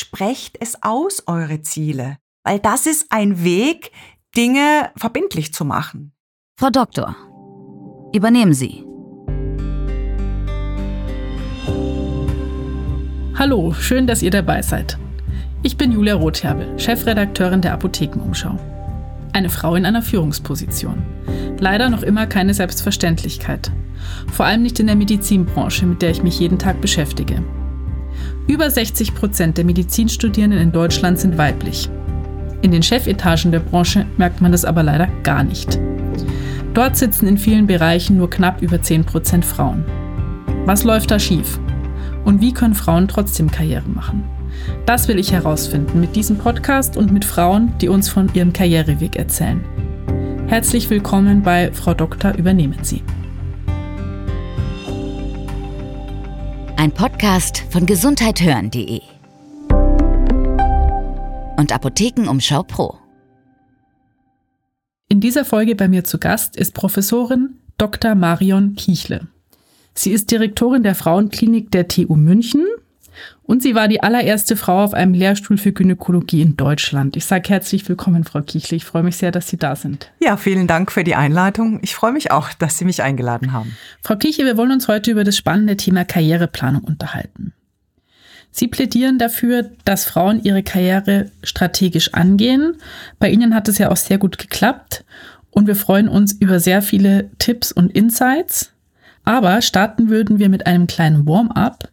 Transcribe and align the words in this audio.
sprecht 0.00 0.56
es 0.60 0.82
aus, 0.82 1.22
eure 1.26 1.60
Ziele. 1.60 2.16
Weil 2.42 2.58
das 2.58 2.86
ist 2.86 3.06
ein 3.10 3.44
Weg, 3.44 3.92
Dinge 4.36 4.90
verbindlich 4.96 5.52
zu 5.52 5.64
machen. 5.64 6.12
Frau 6.58 6.70
Doktor, 6.70 7.14
übernehmen 8.12 8.54
Sie. 8.54 8.84
Hallo, 13.38 13.72
schön, 13.72 14.06
dass 14.06 14.22
ihr 14.22 14.30
dabei 14.30 14.62
seid. 14.62 14.98
Ich 15.62 15.76
bin 15.76 15.92
Julia 15.92 16.14
Rotherbel, 16.14 16.78
Chefredakteurin 16.78 17.60
der 17.60 17.74
Apothekenumschau. 17.74 18.58
Eine 19.32 19.50
Frau 19.50 19.74
in 19.76 19.86
einer 19.86 20.02
Führungsposition. 20.02 21.02
Leider 21.58 21.90
noch 21.90 22.02
immer 22.02 22.26
keine 22.26 22.54
Selbstverständlichkeit. 22.54 23.70
Vor 24.32 24.46
allem 24.46 24.62
nicht 24.62 24.80
in 24.80 24.86
der 24.86 24.96
Medizinbranche, 24.96 25.86
mit 25.86 26.02
der 26.02 26.10
ich 26.10 26.22
mich 26.22 26.40
jeden 26.40 26.58
Tag 26.58 26.80
beschäftige. 26.80 27.42
Über 28.50 28.68
60 28.68 29.14
Prozent 29.14 29.58
der 29.58 29.64
Medizinstudierenden 29.64 30.58
in 30.58 30.72
Deutschland 30.72 31.20
sind 31.20 31.38
weiblich. 31.38 31.88
In 32.62 32.72
den 32.72 32.82
Chefetagen 32.82 33.52
der 33.52 33.60
Branche 33.60 34.06
merkt 34.16 34.40
man 34.40 34.50
das 34.50 34.64
aber 34.64 34.82
leider 34.82 35.06
gar 35.22 35.44
nicht. 35.44 35.78
Dort 36.74 36.96
sitzen 36.96 37.28
in 37.28 37.38
vielen 37.38 37.68
Bereichen 37.68 38.16
nur 38.16 38.28
knapp 38.28 38.60
über 38.60 38.82
10 38.82 39.04
Prozent 39.04 39.44
Frauen. 39.44 39.84
Was 40.66 40.82
läuft 40.82 41.12
da 41.12 41.20
schief? 41.20 41.60
Und 42.24 42.40
wie 42.40 42.52
können 42.52 42.74
Frauen 42.74 43.06
trotzdem 43.06 43.52
Karriere 43.52 43.88
machen? 43.88 44.24
Das 44.84 45.06
will 45.06 45.20
ich 45.20 45.30
herausfinden 45.30 46.00
mit 46.00 46.16
diesem 46.16 46.36
Podcast 46.36 46.96
und 46.96 47.12
mit 47.12 47.24
Frauen, 47.24 47.72
die 47.80 47.88
uns 47.88 48.08
von 48.08 48.34
ihrem 48.34 48.52
Karriereweg 48.52 49.14
erzählen. 49.14 49.60
Herzlich 50.48 50.90
willkommen 50.90 51.44
bei 51.44 51.70
Frau 51.72 51.94
Doktor, 51.94 52.34
übernehmen 52.34 52.78
Sie. 52.82 53.04
Ein 56.80 56.92
Podcast 56.92 57.62
von 57.68 57.84
gesundheithören.de 57.84 59.02
und 61.58 61.72
Apothekenumschau 61.74 62.62
Pro. 62.62 62.96
In 65.06 65.20
dieser 65.20 65.44
Folge 65.44 65.74
bei 65.74 65.88
mir 65.88 66.04
zu 66.04 66.16
Gast 66.16 66.56
ist 66.56 66.72
Professorin 66.72 67.58
Dr. 67.76 68.14
Marion 68.14 68.76
Kichle. 68.76 69.28
Sie 69.92 70.10
ist 70.10 70.30
Direktorin 70.30 70.82
der 70.82 70.94
Frauenklinik 70.94 71.70
der 71.70 71.86
TU 71.86 72.16
München 72.16 72.64
und 73.42 73.62
sie 73.62 73.74
war 73.74 73.88
die 73.88 74.02
allererste 74.02 74.56
Frau 74.56 74.84
auf 74.84 74.94
einem 74.94 75.14
Lehrstuhl 75.14 75.58
für 75.58 75.72
Gynäkologie 75.72 76.42
in 76.42 76.56
Deutschland. 76.56 77.16
Ich 77.16 77.24
sage 77.24 77.48
herzlich 77.48 77.88
willkommen, 77.88 78.24
Frau 78.24 78.42
Kichle. 78.42 78.76
Ich 78.76 78.84
freue 78.84 79.02
mich 79.02 79.16
sehr, 79.16 79.32
dass 79.32 79.48
Sie 79.48 79.56
da 79.56 79.76
sind. 79.76 80.10
Ja, 80.20 80.36
vielen 80.36 80.66
Dank 80.66 80.92
für 80.92 81.04
die 81.04 81.14
Einladung. 81.14 81.80
Ich 81.82 81.94
freue 81.94 82.12
mich 82.12 82.30
auch, 82.30 82.52
dass 82.52 82.78
Sie 82.78 82.84
mich 82.84 83.02
eingeladen 83.02 83.52
haben. 83.52 83.76
Frau 84.02 84.16
Kichle, 84.16 84.44
wir 84.44 84.56
wollen 84.56 84.72
uns 84.72 84.88
heute 84.88 85.10
über 85.10 85.24
das 85.24 85.36
spannende 85.36 85.76
Thema 85.76 86.04
Karriereplanung 86.04 86.84
unterhalten. 86.84 87.52
Sie 88.52 88.68
plädieren 88.68 89.18
dafür, 89.18 89.70
dass 89.84 90.04
Frauen 90.04 90.42
ihre 90.42 90.62
Karriere 90.62 91.30
strategisch 91.42 92.14
angehen. 92.14 92.76
Bei 93.18 93.30
Ihnen 93.30 93.54
hat 93.54 93.68
es 93.68 93.78
ja 93.78 93.90
auch 93.90 93.96
sehr 93.96 94.18
gut 94.18 94.38
geklappt 94.38 95.04
und 95.50 95.66
wir 95.66 95.76
freuen 95.76 96.08
uns 96.08 96.32
über 96.32 96.60
sehr 96.60 96.82
viele 96.82 97.30
Tipps 97.38 97.72
und 97.72 97.92
Insights. 97.92 98.72
Aber 99.24 99.62
starten 99.62 100.08
würden 100.08 100.38
wir 100.38 100.48
mit 100.48 100.66
einem 100.66 100.86
kleinen 100.86 101.26
Warm-up. 101.26 101.88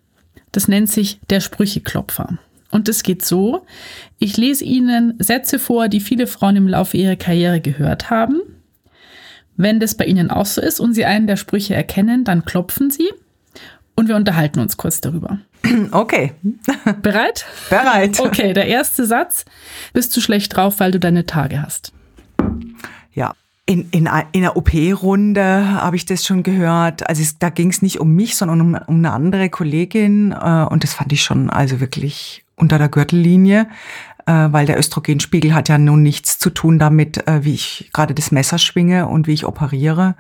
Das 0.52 0.68
nennt 0.68 0.90
sich 0.90 1.20
der 1.30 1.40
Sprücheklopfer. 1.40 2.38
Und 2.70 2.90
es 2.90 3.04
geht 3.04 3.24
so, 3.24 3.66
ich 4.20 4.38
lese 4.38 4.64
Ihnen 4.64 5.16
Sätze 5.20 5.60
vor, 5.60 5.88
die 5.88 6.00
viele 6.02 6.28
Frauen 6.28 6.56
im 6.58 6.68
Laufe 6.68 6.98
ihrer 6.98 7.16
Karriere 7.16 7.62
gehört 7.62 8.10
haben. 8.10 8.42
Wenn 9.56 9.80
das 9.80 9.96
bei 9.96 10.06
Ihnen 10.06 10.30
auch 10.30 10.46
so 10.46 10.62
ist 10.62 10.80
und 10.80 10.94
Sie 10.94 11.06
einen 11.06 11.28
der 11.28 11.38
Sprüche 11.38 11.74
erkennen, 11.74 12.24
dann 12.24 12.46
klopfen 12.46 12.92
Sie 12.92 13.10
und 13.96 14.08
wir 14.08 14.16
unterhalten 14.16 14.60
uns 14.60 14.78
kurz 14.78 15.02
darüber. 15.02 15.40
Okay. 15.92 16.34
Bereit? 17.02 17.46
Bereit. 17.70 18.20
Okay, 18.20 18.54
der 18.54 18.68
erste 18.68 19.06
Satz. 19.06 19.46
Bist 19.94 20.16
du 20.16 20.22
schlecht 20.22 20.56
drauf, 20.56 20.80
weil 20.80 20.92
du 20.92 21.00
deine 21.00 21.26
Tage 21.26 21.62
hast? 21.62 21.94
Ja, 23.14 23.34
in, 23.68 23.90
in, 23.92 24.08
in 24.32 24.44
einer 24.44 24.56
OP-Runde 24.56 25.74
habe 25.74 25.98
ich 25.98 26.06
das 26.06 26.26
schon 26.26 26.42
gehört. 26.42 27.08
Also 27.08 27.22
es, 27.22 27.38
da 27.38 27.50
ging 27.50 27.70
es 27.70 27.82
nicht 27.82 28.00
um 28.00 28.16
mich, 28.16 28.38
sondern 28.38 28.62
um, 28.62 28.80
um 28.88 28.96
eine 28.96 29.12
andere 29.12 29.50
Kollegin. 29.50 30.32
Äh, 30.32 30.66
und 30.70 30.84
das 30.84 30.94
fand 30.94 31.12
ich 31.12 31.22
schon 31.22 31.50
also 31.50 31.82
wirklich 31.82 32.46
unter 32.56 32.78
der 32.78 32.88
Gürtellinie, 32.88 33.68
äh, 34.26 34.32
weil 34.32 34.66
der 34.66 34.80
Östrogenspiegel 34.80 35.54
hat 35.54 35.68
ja 35.68 35.78
nun 35.78 36.02
nichts 36.02 36.40
zu 36.40 36.50
tun 36.50 36.80
damit, 36.80 37.28
äh, 37.28 37.44
wie 37.44 37.56
ich 37.56 37.90
gerade 37.94 38.14
das 38.14 38.32
Messer 38.32 38.58
schwinge 38.58 39.08
und 39.08 39.28
wie 39.28 39.34
ich 39.34 39.46
operiere. 39.46 40.16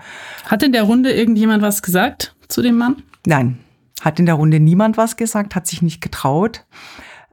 Hat 0.45 0.61
in 0.61 0.73
der 0.73 0.83
Runde 0.83 1.13
irgendjemand 1.13 1.63
was 1.63 1.81
gesagt 1.81 2.35
zu 2.50 2.61
dem 2.61 2.77
Mann? 2.77 2.97
Nein, 3.25 3.59
hat 4.01 4.19
in 4.19 4.25
der 4.25 4.35
Runde 4.35 4.59
niemand 4.59 4.97
was 4.97 5.16
gesagt, 5.16 5.55
hat 5.55 5.67
sich 5.67 5.81
nicht 5.81 6.01
getraut. 6.01 6.66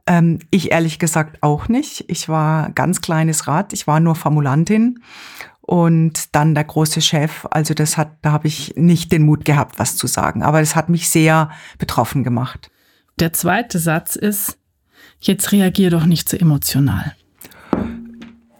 Ähm, 0.07 0.39
ich 0.49 0.71
ehrlich 0.71 0.97
gesagt 0.97 1.41
auch 1.41 1.67
nicht. 1.67 2.05
Ich 2.07 2.29
war 2.29 2.69
ganz 2.71 3.01
kleines 3.01 3.47
Rad, 3.47 3.73
ich 3.73 3.85
war 3.85 3.99
nur 3.99 4.15
Formulantin 4.15 5.01
und 5.65 6.35
dann 6.35 6.53
der 6.53 6.63
große 6.63 7.01
Chef. 7.01 7.47
Also 7.49 7.73
das 7.73 7.97
hat, 7.97 8.11
da 8.21 8.31
habe 8.31 8.47
ich 8.47 8.73
nicht 8.75 9.11
den 9.11 9.23
Mut 9.23 9.45
gehabt, 9.45 9.79
was 9.79 9.97
zu 9.97 10.05
sagen. 10.05 10.43
Aber 10.43 10.59
das 10.59 10.75
hat 10.75 10.89
mich 10.89 11.09
sehr 11.09 11.49
betroffen 11.79 12.23
gemacht. 12.23 12.69
Der 13.19 13.33
zweite 13.33 13.79
Satz 13.79 14.15
ist, 14.15 14.59
jetzt 15.19 15.51
reagier 15.51 15.89
doch 15.89 16.05
nicht 16.05 16.29
so 16.29 16.37
emotional. 16.37 17.15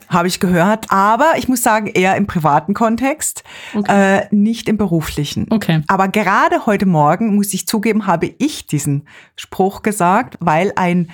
Habe 0.07 0.27
ich 0.27 0.39
gehört, 0.39 0.91
aber 0.91 1.33
ich 1.37 1.47
muss 1.47 1.61
sagen, 1.61 1.87
eher 1.87 2.15
im 2.15 2.25
privaten 2.25 2.73
Kontext, 2.73 3.43
okay. 3.75 4.21
äh, 4.21 4.27
nicht 4.31 4.69
im 4.69 4.77
beruflichen. 4.77 5.47
Okay. 5.49 5.81
Aber 5.87 6.07
gerade 6.07 6.65
heute 6.65 6.85
Morgen, 6.85 7.35
muss 7.35 7.53
ich 7.53 7.67
zugeben, 7.67 8.07
habe 8.07 8.33
ich 8.37 8.65
diesen 8.65 9.07
Spruch 9.35 9.81
gesagt, 9.81 10.37
weil 10.39 10.71
ein 10.75 11.11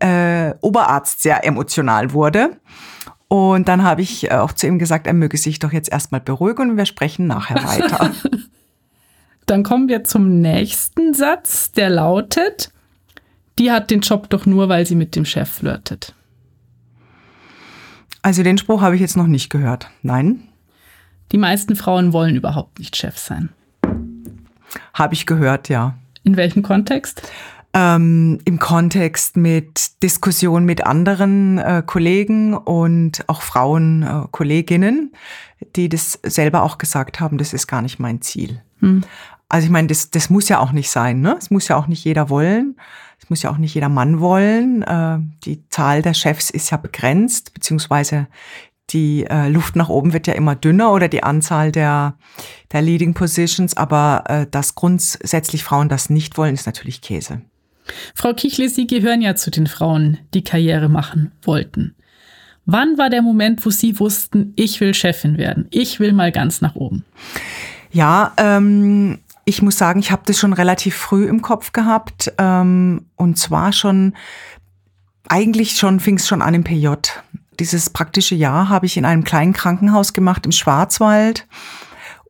äh, 0.00 0.54
Oberarzt 0.60 1.22
sehr 1.22 1.46
emotional 1.46 2.12
wurde. 2.12 2.56
Und 3.32 3.68
dann 3.68 3.84
habe 3.84 4.02
ich 4.02 4.28
äh, 4.28 4.34
auch 4.34 4.50
zu 4.50 4.66
ihm 4.66 4.80
gesagt, 4.80 5.06
er 5.06 5.12
möge 5.12 5.38
sich 5.38 5.60
doch 5.60 5.72
jetzt 5.72 5.92
erstmal 5.92 6.20
beruhigen 6.20 6.70
und 6.70 6.76
wir 6.76 6.84
sprechen 6.84 7.28
nachher 7.28 7.54
weiter. 7.64 8.10
dann 9.46 9.62
kommen 9.62 9.88
wir 9.88 10.02
zum 10.02 10.40
nächsten 10.40 11.14
Satz, 11.14 11.70
der 11.70 11.90
lautet, 11.90 12.72
die 13.60 13.70
hat 13.70 13.92
den 13.92 14.00
Job 14.00 14.28
doch 14.30 14.46
nur, 14.46 14.68
weil 14.68 14.84
sie 14.84 14.96
mit 14.96 15.14
dem 15.14 15.24
Chef 15.24 15.48
flirtet. 15.48 16.12
Also 18.20 18.42
den 18.42 18.58
Spruch 18.58 18.82
habe 18.82 18.96
ich 18.96 19.00
jetzt 19.00 19.16
noch 19.16 19.28
nicht 19.28 19.48
gehört. 19.48 19.88
Nein. 20.02 20.42
Die 21.30 21.38
meisten 21.38 21.76
Frauen 21.76 22.12
wollen 22.12 22.34
überhaupt 22.34 22.80
nicht 22.80 22.96
Chef 22.96 23.16
sein. 23.16 23.50
Habe 24.92 25.14
ich 25.14 25.24
gehört, 25.24 25.68
ja. 25.68 25.96
In 26.24 26.36
welchem 26.36 26.64
Kontext? 26.64 27.22
Ähm, 27.72 28.38
im 28.44 28.58
Kontext 28.58 29.36
mit 29.36 30.02
Diskussion 30.02 30.64
mit 30.64 30.84
anderen 30.84 31.58
äh, 31.58 31.82
Kollegen 31.86 32.54
und 32.54 33.28
auch 33.28 33.42
Frauen, 33.42 34.02
äh, 34.02 34.26
Kolleginnen, 34.30 35.12
die 35.76 35.88
das 35.88 36.18
selber 36.22 36.62
auch 36.62 36.78
gesagt 36.78 37.20
haben, 37.20 37.38
das 37.38 37.52
ist 37.52 37.66
gar 37.66 37.82
nicht 37.82 37.98
mein 37.98 38.22
Ziel. 38.22 38.60
Hm. 38.80 39.02
Also 39.48 39.66
ich 39.66 39.70
meine, 39.70 39.88
das, 39.88 40.10
das 40.10 40.30
muss 40.30 40.48
ja 40.48 40.58
auch 40.58 40.72
nicht 40.72 40.90
sein, 40.90 41.20
ne? 41.20 41.36
Es 41.38 41.50
muss 41.50 41.68
ja 41.68 41.76
auch 41.76 41.86
nicht 41.86 42.04
jeder 42.04 42.30
wollen. 42.30 42.76
Es 43.20 43.28
muss 43.28 43.42
ja 43.42 43.50
auch 43.50 43.58
nicht 43.58 43.74
jeder 43.74 43.88
Mann 43.88 44.20
wollen. 44.20 44.82
Äh, 44.82 45.18
die 45.44 45.68
Zahl 45.68 46.02
der 46.02 46.14
Chefs 46.14 46.50
ist 46.50 46.70
ja 46.70 46.76
begrenzt, 46.76 47.52
beziehungsweise 47.52 48.28
die 48.90 49.26
äh, 49.26 49.48
Luft 49.48 49.76
nach 49.76 49.88
oben 49.88 50.12
wird 50.12 50.26
ja 50.26 50.34
immer 50.34 50.56
dünner 50.56 50.92
oder 50.92 51.08
die 51.08 51.22
Anzahl 51.22 51.70
der, 51.70 52.14
der 52.72 52.82
Leading 52.82 53.14
Positions, 53.14 53.76
aber 53.76 54.24
äh, 54.26 54.46
dass 54.50 54.74
grundsätzlich 54.74 55.62
Frauen 55.62 55.88
das 55.88 56.10
nicht 56.10 56.36
wollen, 56.38 56.54
ist 56.54 56.66
natürlich 56.66 57.00
Käse. 57.00 57.42
Frau 58.14 58.32
Kichle, 58.34 58.68
Sie 58.68 58.86
gehören 58.86 59.22
ja 59.22 59.36
zu 59.36 59.50
den 59.50 59.66
Frauen, 59.66 60.18
die 60.34 60.44
Karriere 60.44 60.88
machen 60.88 61.32
wollten. 61.42 61.94
Wann 62.66 62.98
war 62.98 63.10
der 63.10 63.22
Moment, 63.22 63.64
wo 63.64 63.70
Sie 63.70 63.98
wussten, 63.98 64.52
ich 64.56 64.80
will 64.80 64.94
Chefin 64.94 65.38
werden? 65.38 65.66
Ich 65.70 65.98
will 65.98 66.12
mal 66.12 66.30
ganz 66.30 66.60
nach 66.60 66.74
oben. 66.76 67.04
Ja, 67.90 68.32
ähm, 68.36 69.18
ich 69.44 69.62
muss 69.62 69.78
sagen, 69.78 69.98
ich 70.00 70.12
habe 70.12 70.22
das 70.26 70.38
schon 70.38 70.52
relativ 70.52 70.94
früh 70.94 71.26
im 71.26 71.42
Kopf 71.42 71.72
gehabt. 71.72 72.32
Ähm, 72.38 73.06
und 73.16 73.38
zwar 73.38 73.72
schon, 73.72 74.14
eigentlich 75.28 75.76
schon 75.76 75.98
fing 76.00 76.16
es 76.16 76.28
schon 76.28 76.42
an 76.42 76.54
im 76.54 76.64
PJ. 76.64 76.88
Dieses 77.58 77.90
praktische 77.90 78.34
Jahr 78.34 78.68
habe 78.68 78.86
ich 78.86 78.96
in 78.96 79.04
einem 79.04 79.24
kleinen 79.24 79.52
Krankenhaus 79.52 80.12
gemacht 80.12 80.46
im 80.46 80.52
Schwarzwald. 80.52 81.46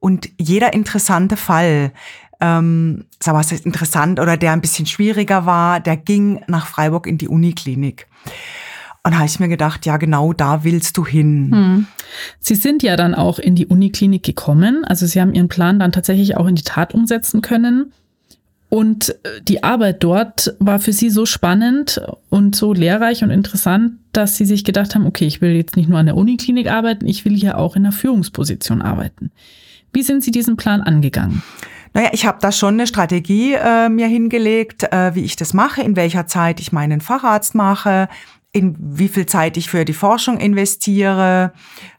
Und 0.01 0.31
jeder 0.39 0.73
interessante 0.73 1.37
Fall, 1.37 1.93
ähm, 2.41 3.05
sag 3.21 3.35
mal, 3.35 3.41
ist 3.41 3.67
interessant 3.67 4.21
oder 4.21 4.37
der 4.37 4.53
ein 4.53 4.61
bisschen 4.61 4.87
schwieriger 4.87 5.47
war, 5.47 5.81
der 5.81 5.97
ging 5.97 6.43
nach 6.47 6.67
Freiburg 6.67 7.07
in 7.07 7.19
die 7.19 7.29
Uniklinik. 7.29 8.07
Und 9.03 9.17
habe 9.17 9.27
ich 9.27 9.41
mir 9.41 9.49
gedacht, 9.49 9.87
ja, 9.87 9.97
genau 9.97 10.35
da 10.35 10.63
willst 10.63 10.97
du 10.99 11.07
hin. 11.07 11.51
Hm. 11.53 11.87
Sie 12.39 12.55
sind 12.55 12.83
ja 12.83 12.97
dann 12.97 13.15
auch 13.15 13.39
in 13.39 13.55
die 13.55 13.67
Uniklinik 13.67 14.23
gekommen. 14.23 14.85
Also 14.85 15.07
Sie 15.07 15.21
haben 15.21 15.33
Ihren 15.33 15.49
Plan 15.49 15.79
dann 15.79 15.93
tatsächlich 15.93 16.37
auch 16.37 16.47
in 16.47 16.55
die 16.55 16.65
Tat 16.65 16.93
umsetzen 16.93 17.41
können. 17.41 17.93
Und 18.69 19.11
äh, 19.25 19.41
die 19.43 19.65
Arbeit 19.65 20.03
dort 20.05 20.55
war 20.59 20.81
für 20.81 20.93
Sie 20.93 21.09
so 21.09 21.25
spannend 21.25 22.01
und 22.29 22.55
so 22.55 22.75
lehrreich 22.75 23.25
und 23.25 23.31
interessant, 23.31 23.95
dass 24.13 24.37
Sie 24.37 24.45
sich 24.45 24.65
gedacht 24.65 24.95
haben, 24.95 25.07
okay, 25.07 25.27
ich 25.27 25.41
will 25.41 25.53
jetzt 25.53 25.77
nicht 25.77 25.89
nur 25.89 25.99
an 25.99 26.07
der 26.07 26.17
Uniklinik 26.17 26.71
arbeiten, 26.71 27.07
ich 27.07 27.25
will 27.25 27.35
hier 27.35 27.59
auch 27.59 27.77
in 27.77 27.83
der 27.83 27.93
Führungsposition 27.93 28.83
arbeiten. 28.83 29.31
Wie 29.93 30.03
sind 30.03 30.23
Sie 30.23 30.31
diesen 30.31 30.57
Plan 30.57 30.83
angegangen? 30.83 31.43
Naja, 31.93 32.11
ich 32.13 32.25
habe 32.25 32.39
da 32.41 32.53
schon 32.53 32.75
eine 32.75 32.87
Strategie 32.87 33.55
äh, 33.55 33.89
mir 33.89 34.07
hingelegt, 34.07 34.85
äh, 34.93 35.15
wie 35.15 35.25
ich 35.25 35.37
das 35.37 35.55
mache, 35.55 35.83
in 35.83 35.97
welcher 35.97 36.27
Zeit 36.27 36.61
ich 36.61 36.73
meinen 36.73 37.01
Facharzt 37.01 37.55
mache, 37.55 38.09
in 38.53 38.77
wie 38.79 39.09
viel 39.09 39.27
Zeit 39.27 39.57
ich 39.57 39.71
für 39.71 39.85
die 39.85 39.93
Forschung 39.93 40.39
investiere, 40.39 41.53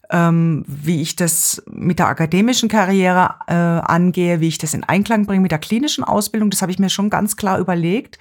ähm, 0.09 0.63
wie 0.67 1.01
ich 1.01 1.15
das 1.15 1.63
mit 1.69 1.99
der 1.99 2.07
akademischen 2.07 2.69
Karriere 2.69 3.35
äh, 3.47 3.53
angehe, 3.53 4.39
wie 4.39 4.49
ich 4.49 4.57
das 4.57 4.73
in 4.73 4.83
Einklang 4.83 5.25
bringe 5.25 5.41
mit 5.41 5.51
der 5.51 5.59
klinischen 5.59 6.03
Ausbildung. 6.03 6.49
Das 6.49 6.61
habe 6.61 6.71
ich 6.71 6.79
mir 6.79 6.89
schon 6.89 7.09
ganz 7.09 7.37
klar 7.37 7.59
überlegt. 7.59 8.19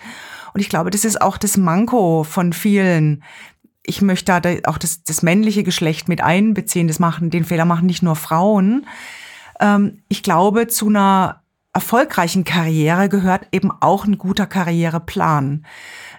Und 0.52 0.60
ich 0.60 0.68
glaube, 0.68 0.90
das 0.90 1.04
ist 1.04 1.20
auch 1.20 1.36
das 1.36 1.56
Manko 1.56 2.24
von 2.24 2.52
vielen. 2.52 3.22
Ich 3.84 4.02
möchte 4.02 4.40
da 4.40 4.54
auch 4.64 4.78
das, 4.78 5.02
das 5.02 5.22
männliche 5.22 5.64
Geschlecht 5.64 6.08
mit 6.08 6.20
einbeziehen. 6.20 6.86
Das 6.88 6.98
machen, 7.00 7.30
den 7.30 7.44
Fehler 7.44 7.64
machen 7.64 7.86
nicht 7.86 8.02
nur 8.02 8.16
Frauen. 8.16 8.86
Ähm, 9.60 10.02
ich 10.08 10.22
glaube, 10.22 10.68
zu 10.68 10.88
einer 10.88 11.42
erfolgreichen 11.72 12.44
Karriere 12.44 13.08
gehört 13.08 13.46
eben 13.52 13.70
auch 13.80 14.04
ein 14.04 14.18
guter 14.18 14.46
Karriereplan. 14.46 15.64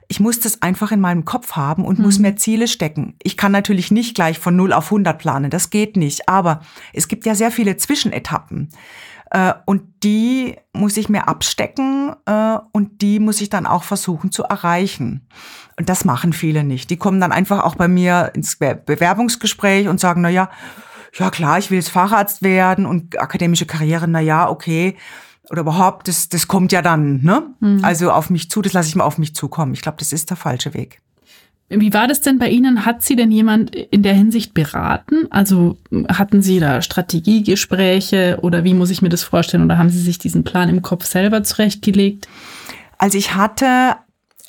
Ich 0.07 0.19
muss 0.19 0.39
das 0.39 0.61
einfach 0.61 0.91
in 0.91 1.01
meinem 1.01 1.25
Kopf 1.25 1.53
haben 1.53 1.85
und 1.85 1.99
mhm. 1.99 2.05
muss 2.05 2.19
mir 2.19 2.35
Ziele 2.35 2.67
stecken. 2.67 3.15
Ich 3.21 3.37
kann 3.37 3.51
natürlich 3.51 3.91
nicht 3.91 4.15
gleich 4.15 4.39
von 4.39 4.55
0 4.55 4.73
auf 4.73 4.85
100 4.85 5.17
planen, 5.17 5.49
das 5.49 5.69
geht 5.69 5.97
nicht. 5.97 6.29
Aber 6.29 6.61
es 6.93 7.07
gibt 7.07 7.25
ja 7.25 7.35
sehr 7.35 7.51
viele 7.51 7.77
Zwischenetappen. 7.77 8.69
Äh, 9.29 9.53
und 9.65 9.83
die 10.03 10.55
muss 10.73 10.95
ich 10.97 11.09
mir 11.09 11.27
abstecken 11.27 12.15
äh, 12.25 12.57
und 12.71 13.01
die 13.01 13.19
muss 13.19 13.41
ich 13.41 13.49
dann 13.49 13.65
auch 13.65 13.83
versuchen 13.83 14.31
zu 14.31 14.43
erreichen. 14.43 15.27
Und 15.77 15.89
das 15.89 16.05
machen 16.05 16.31
viele 16.31 16.63
nicht. 16.63 16.89
Die 16.89 16.97
kommen 16.97 17.19
dann 17.19 17.31
einfach 17.31 17.63
auch 17.63 17.75
bei 17.75 17.87
mir 17.87 18.31
ins 18.35 18.57
Bewerbungsgespräch 18.57 19.87
und 19.87 19.99
sagen, 19.99 20.21
na 20.21 20.29
ja, 20.29 20.49
ja 21.13 21.29
klar, 21.29 21.57
ich 21.57 21.71
will 21.71 21.77
jetzt 21.77 21.89
Facharzt 21.89 22.41
werden 22.41 22.85
und 22.85 23.19
akademische 23.19 23.65
Karriere, 23.65 24.07
na 24.07 24.21
ja, 24.21 24.49
okay 24.49 24.97
oder 25.51 25.61
überhaupt, 25.61 26.07
das, 26.07 26.29
das 26.29 26.47
kommt 26.47 26.71
ja 26.71 26.81
dann, 26.81 27.21
ne? 27.21 27.43
Mhm. 27.59 27.83
Also 27.83 28.11
auf 28.11 28.29
mich 28.29 28.49
zu, 28.49 28.61
das 28.61 28.73
lasse 28.73 28.89
ich 28.89 28.95
mal 28.95 29.03
auf 29.03 29.17
mich 29.17 29.35
zukommen. 29.35 29.73
Ich 29.73 29.81
glaube, 29.81 29.97
das 29.99 30.13
ist 30.13 30.29
der 30.29 30.37
falsche 30.37 30.73
Weg. 30.73 31.01
Wie 31.73 31.93
war 31.93 32.07
das 32.07 32.19
denn 32.19 32.37
bei 32.37 32.49
Ihnen? 32.49 32.85
Hat 32.85 33.01
Sie 33.01 33.15
denn 33.15 33.31
jemand 33.31 33.73
in 33.73 34.03
der 34.03 34.13
Hinsicht 34.13 34.53
beraten? 34.53 35.27
Also 35.29 35.77
hatten 36.09 36.41
Sie 36.41 36.59
da 36.59 36.81
Strategiegespräche 36.81 38.39
oder 38.41 38.65
wie 38.65 38.73
muss 38.73 38.89
ich 38.89 39.01
mir 39.01 39.09
das 39.09 39.23
vorstellen? 39.23 39.63
Oder 39.63 39.77
haben 39.77 39.89
Sie 39.89 40.01
sich 40.01 40.17
diesen 40.17 40.43
Plan 40.43 40.67
im 40.67 40.81
Kopf 40.81 41.05
selber 41.05 41.43
zurechtgelegt? 41.43 42.27
Also 42.97 43.17
ich 43.17 43.35
hatte 43.35 43.95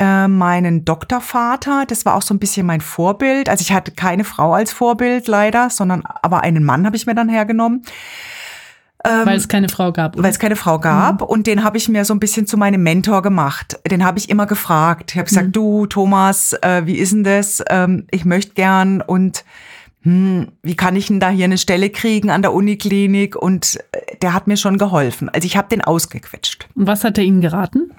äh, 0.00 0.26
meinen 0.26 0.84
Doktorvater, 0.84 1.84
das 1.86 2.04
war 2.04 2.16
auch 2.16 2.22
so 2.22 2.34
ein 2.34 2.40
bisschen 2.40 2.66
mein 2.66 2.80
Vorbild. 2.80 3.48
Also 3.48 3.62
ich 3.62 3.72
hatte 3.72 3.92
keine 3.92 4.24
Frau 4.24 4.54
als 4.54 4.72
Vorbild 4.72 5.28
leider, 5.28 5.70
sondern 5.70 6.02
aber 6.04 6.42
einen 6.42 6.64
Mann 6.64 6.86
habe 6.86 6.96
ich 6.96 7.06
mir 7.06 7.14
dann 7.14 7.28
hergenommen. 7.28 7.84
Ähm, 9.04 9.26
weil 9.26 9.36
es 9.36 9.48
keine 9.48 9.68
Frau 9.68 9.92
gab. 9.92 10.14
Oder? 10.14 10.24
Weil 10.24 10.30
es 10.30 10.38
keine 10.38 10.56
Frau 10.56 10.78
gab. 10.78 11.20
Mhm. 11.20 11.26
Und 11.26 11.46
den 11.46 11.64
habe 11.64 11.76
ich 11.76 11.88
mir 11.88 12.04
so 12.04 12.14
ein 12.14 12.20
bisschen 12.20 12.46
zu 12.46 12.56
meinem 12.56 12.82
Mentor 12.82 13.22
gemacht. 13.22 13.78
Den 13.90 14.04
habe 14.04 14.18
ich 14.18 14.28
immer 14.28 14.46
gefragt. 14.46 15.12
Ich 15.12 15.18
habe 15.18 15.28
gesagt, 15.28 15.48
mhm. 15.48 15.52
du 15.52 15.86
Thomas, 15.86 16.52
äh, 16.62 16.82
wie 16.84 16.96
ist 16.96 17.12
denn 17.12 17.24
das? 17.24 17.62
Ähm, 17.68 18.06
ich 18.10 18.24
möchte 18.24 18.54
gern 18.54 19.00
und 19.00 19.44
hm, 20.04 20.48
wie 20.64 20.74
kann 20.74 20.96
ich 20.96 21.06
denn 21.06 21.20
da 21.20 21.30
hier 21.30 21.44
eine 21.44 21.58
Stelle 21.58 21.88
kriegen 21.88 22.30
an 22.30 22.42
der 22.42 22.52
Uniklinik? 22.52 23.36
Und 23.36 23.78
äh, 23.92 24.16
der 24.20 24.32
hat 24.32 24.48
mir 24.48 24.56
schon 24.56 24.76
geholfen. 24.76 25.28
Also 25.28 25.46
ich 25.46 25.56
habe 25.56 25.68
den 25.68 25.80
ausgequetscht. 25.80 26.68
Und 26.74 26.88
was 26.88 27.04
hat 27.04 27.18
er 27.18 27.24
Ihnen 27.24 27.40
geraten? 27.40 27.92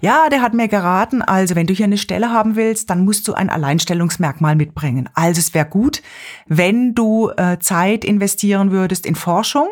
Ja, 0.00 0.28
der 0.28 0.42
hat 0.42 0.54
mir 0.54 0.66
geraten, 0.66 1.22
also 1.22 1.54
wenn 1.54 1.68
du 1.68 1.74
hier 1.74 1.86
eine 1.86 1.98
Stelle 1.98 2.32
haben 2.32 2.56
willst, 2.56 2.90
dann 2.90 3.04
musst 3.04 3.28
du 3.28 3.34
ein 3.34 3.48
Alleinstellungsmerkmal 3.48 4.56
mitbringen. 4.56 5.08
Also 5.14 5.38
es 5.38 5.54
wäre 5.54 5.66
gut, 5.66 6.02
wenn 6.46 6.94
du 6.94 7.30
äh, 7.36 7.58
Zeit 7.60 8.04
investieren 8.04 8.72
würdest 8.72 9.06
in 9.06 9.14
Forschung 9.14 9.68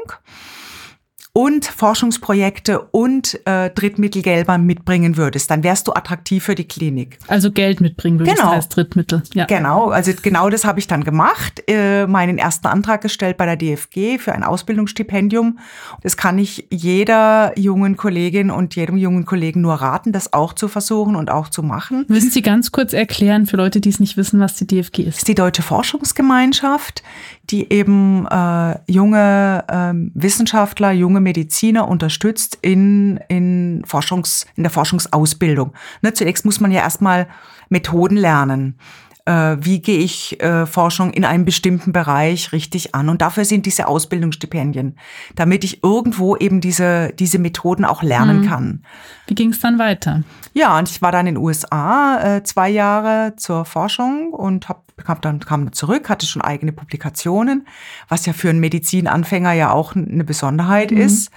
und 1.37 1.65
Forschungsprojekte 1.65 2.81
und 2.81 3.41
äh, 3.45 3.69
Drittmittelgelber 3.71 4.57
mitbringen 4.57 5.17
würdest, 5.17 5.51
dann 5.51 5.65
wärst 5.65 5.89
du 5.89 5.93
attraktiv 5.93 6.45
für 6.45 6.55
die 6.55 6.63
Klinik. 6.63 7.19
Also 7.27 7.51
Geld 7.51 7.81
mitbringen 7.81 8.21
würdest 8.21 8.37
genau. 8.37 8.53
als 8.53 8.69
Drittmittel. 8.69 9.25
Ja. 9.35 9.45
Genau, 9.47 9.91
also 9.91 10.13
genau 10.23 10.49
das 10.49 10.65
habe 10.65 10.79
ich 10.79 10.87
dann 10.87 11.03
gemacht, 11.03 11.61
äh, 11.67 12.07
meinen 12.07 12.39
ersten 12.39 12.69
Antrag 12.69 13.01
gestellt 13.01 13.37
bei 13.37 13.47
der 13.47 13.57
DFG 13.57 14.21
für 14.21 14.33
ein 14.33 14.45
Ausbildungsstipendium. 14.45 15.59
Das 16.05 16.17
kann 16.17 16.39
ich 16.39 16.69
jeder 16.71 17.59
jungen 17.59 17.97
Kollegin 17.97 18.53
und 18.53 18.77
jedem 18.77 18.97
jungen 18.97 19.27
Kollegen 19.27 19.61
nur 19.61 19.75
raten, 19.75 20.13
das 20.13 20.33
auch 20.33 20.53
zu 20.53 20.69
versuchen 20.69 21.17
und 21.17 21.33
auch 21.33 21.49
zu 21.49 21.65
machen. 21.65 22.05
Müssen 22.07 22.31
Sie 22.31 22.43
ganz 22.43 22.71
kurz 22.71 22.93
erklären 22.93 23.47
für 23.47 23.57
Leute, 23.57 23.81
die 23.81 23.89
es 23.89 23.99
nicht 23.99 24.17
wissen, 24.17 24.39
was 24.39 24.55
die 24.55 24.69
DFG 24.69 25.01
ist? 25.01 25.09
Das 25.09 25.17
ist 25.17 25.29
die 25.29 25.35
Deutsche 25.35 25.63
Forschungsgemeinschaft, 25.63 27.03
die 27.51 27.73
eben 27.73 28.25
äh, 28.29 28.77
junge 28.87 29.65
äh, 29.67 29.93
Wissenschaftler, 30.15 30.93
junge 30.93 31.24
Mediziner 31.25 31.89
unterstützt 31.89 32.59
in, 32.63 33.19
in, 33.29 33.83
Forschungs, 33.85 34.47
in 34.55 34.63
der 34.63 34.71
Forschungsausbildung. 34.71 35.73
Ne, 36.03 36.15
zunächst 36.15 36.45
muss 36.45 36.61
man 36.61 36.71
ja 36.71 36.83
erstmal 36.83 37.27
Methoden 37.69 38.17
lernen. 38.17 38.79
Äh, 39.27 39.57
wie 39.61 39.81
gehe 39.81 40.01
ich 40.01 40.41
äh, 40.43 40.67
Forschung 40.67 41.13
in 41.13 41.25
einem 41.25 41.47
bestimmten 41.47 41.93
Bereich 41.93 42.53
richtig 42.53 42.95
an? 42.95 43.09
Und 43.09 43.23
dafür 43.23 43.47
sind 43.47 43.65
diese 43.65 43.87
Ausbildungsstipendien, 43.89 44.99
damit 45.35 45.65
ich 45.65 45.83
irgendwo 45.83 46.37
eben 46.37 46.61
diese, 46.61 47.13
diese 47.19 47.39
Methoden 47.39 47.87
auch 47.87 48.03
lernen 48.03 48.43
mhm. 48.43 48.49
kann. 48.49 48.83
Wie 49.27 49.35
ging 49.35 49.51
es 49.51 49.61
dann 49.61 49.79
weiter? 49.79 50.23
Ja, 50.53 50.79
und 50.79 50.91
ich 50.91 51.01
war 51.01 51.11
dann 51.11 51.27
in 51.27 51.37
den 51.37 51.43
USA 51.43 52.37
äh, 52.37 52.43
zwei 52.45 52.69
Jahre 52.69 53.35
zur 53.37 53.65
Forschung 53.65 54.33
und 54.33 54.69
hab, 54.69 54.93
kam 55.03 55.21
dann 55.23 55.41
kam 55.41 55.73
zurück, 55.73 56.11
hatte 56.11 56.27
schon 56.27 56.43
eigene 56.43 56.73
Publikationen, 56.73 57.67
was 58.09 58.27
ja 58.27 58.35
für 58.35 58.51
einen 58.51 58.61
Medizinanfänger 58.61 59.53
ja 59.53 59.71
auch 59.73 59.97
eine 59.97 60.25
Besonderheit 60.25 60.91
mhm. 60.91 60.99
ist. 60.99 61.31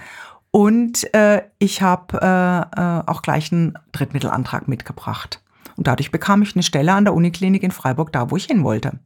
Und 0.50 1.12
äh, 1.14 1.42
ich 1.58 1.82
habe 1.82 2.18
äh, 2.20 2.80
äh, 2.80 3.02
auch 3.06 3.22
gleich 3.22 3.50
einen 3.52 3.78
Drittmittelantrag 3.92 4.68
mitgebracht. 4.68 5.40
Und 5.76 5.86
dadurch 5.86 6.10
bekam 6.10 6.42
ich 6.42 6.54
eine 6.54 6.62
Stelle 6.62 6.92
an 6.92 7.04
der 7.04 7.14
Uniklinik 7.14 7.62
in 7.62 7.70
Freiburg, 7.70 8.12
da 8.12 8.30
wo 8.30 8.36
ich 8.36 8.46
hin 8.46 8.64
wollte. 8.64 8.98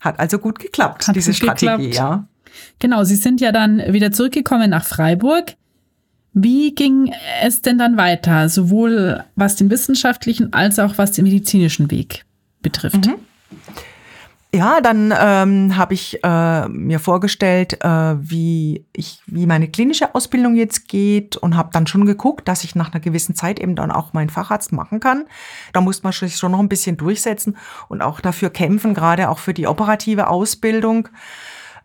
Hat 0.00 0.18
also 0.18 0.38
gut 0.38 0.58
geklappt, 0.58 1.08
Hat 1.08 1.16
diese 1.16 1.32
Strategie, 1.34 1.88
geklappt. 1.90 1.94
ja. 1.94 2.26
Genau, 2.78 3.04
Sie 3.04 3.16
sind 3.16 3.40
ja 3.40 3.52
dann 3.52 3.78
wieder 3.92 4.12
zurückgekommen 4.12 4.70
nach 4.70 4.84
Freiburg. 4.84 5.54
Wie 6.34 6.74
ging 6.74 7.12
es 7.42 7.62
denn 7.62 7.78
dann 7.78 7.96
weiter, 7.96 8.48
sowohl 8.48 9.22
was 9.36 9.56
den 9.56 9.70
wissenschaftlichen 9.70 10.52
als 10.52 10.78
auch 10.78 10.98
was 10.98 11.12
den 11.12 11.24
medizinischen 11.24 11.90
Weg 11.90 12.24
betrifft? 12.62 13.06
Mhm. 13.06 13.14
Ja, 14.54 14.82
dann 14.82 15.14
ähm, 15.18 15.78
habe 15.78 15.94
ich 15.94 16.22
äh, 16.22 16.68
mir 16.68 16.98
vorgestellt, 16.98 17.82
äh, 17.82 18.16
wie 18.18 18.84
ich, 18.92 19.22
wie 19.24 19.46
meine 19.46 19.66
klinische 19.66 20.14
Ausbildung 20.14 20.56
jetzt 20.56 20.88
geht 20.88 21.38
und 21.38 21.56
habe 21.56 21.70
dann 21.72 21.86
schon 21.86 22.04
geguckt, 22.04 22.46
dass 22.48 22.62
ich 22.62 22.74
nach 22.74 22.92
einer 22.92 23.00
gewissen 23.00 23.34
Zeit 23.34 23.58
eben 23.58 23.76
dann 23.76 23.90
auch 23.90 24.12
meinen 24.12 24.28
Facharzt 24.28 24.72
machen 24.72 25.00
kann. 25.00 25.24
Da 25.72 25.80
muss 25.80 26.02
man 26.02 26.12
sich 26.12 26.36
schon 26.36 26.52
noch 26.52 26.58
ein 26.58 26.68
bisschen 26.68 26.98
durchsetzen 26.98 27.56
und 27.88 28.02
auch 28.02 28.20
dafür 28.20 28.50
kämpfen, 28.50 28.92
gerade 28.92 29.30
auch 29.30 29.38
für 29.38 29.54
die 29.54 29.66
operative 29.66 30.28
Ausbildung. 30.28 31.08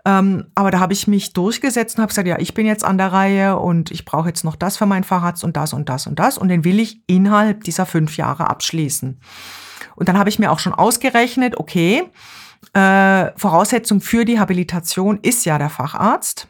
Ähm, 0.03 0.47
aber 0.53 0.69
da 0.69 0.81
habe 0.81 0.91
ich 0.91 1.07
mich 1.07 1.31
durchgesetzt 1.31 1.97
und 1.97 2.01
habe 2.01 2.09
gesagt, 2.09 2.27
ja, 2.27 2.37
ich 2.37 2.53
bin 2.53 2.65
jetzt 2.65 2.83
an 2.83 2.97
der 2.97 3.13
Reihe 3.13 3.57
und 3.59 3.91
ich 3.91 4.03
brauche 4.03 4.27
jetzt 4.27 4.43
noch 4.43 4.57
das 4.57 4.75
für 4.75 4.85
meinen 4.85 5.05
Facharzt 5.05 5.45
und 5.45 5.55
das 5.55 5.71
und 5.71 5.87
das 5.87 6.05
und 6.05 6.19
das 6.19 6.37
und 6.37 6.49
den 6.49 6.65
will 6.65 6.81
ich 6.81 7.01
innerhalb 7.07 7.63
dieser 7.63 7.85
fünf 7.85 8.17
Jahre 8.17 8.49
abschließen. 8.49 9.21
Und 9.95 10.09
dann 10.09 10.17
habe 10.17 10.29
ich 10.29 10.37
mir 10.37 10.51
auch 10.51 10.59
schon 10.59 10.73
ausgerechnet, 10.73 11.57
okay, 11.57 12.03
äh, 12.73 13.31
Voraussetzung 13.37 14.01
für 14.01 14.25
die 14.25 14.39
Habilitation 14.39 15.19
ist 15.21 15.45
ja 15.45 15.57
der 15.57 15.69
Facharzt 15.69 16.47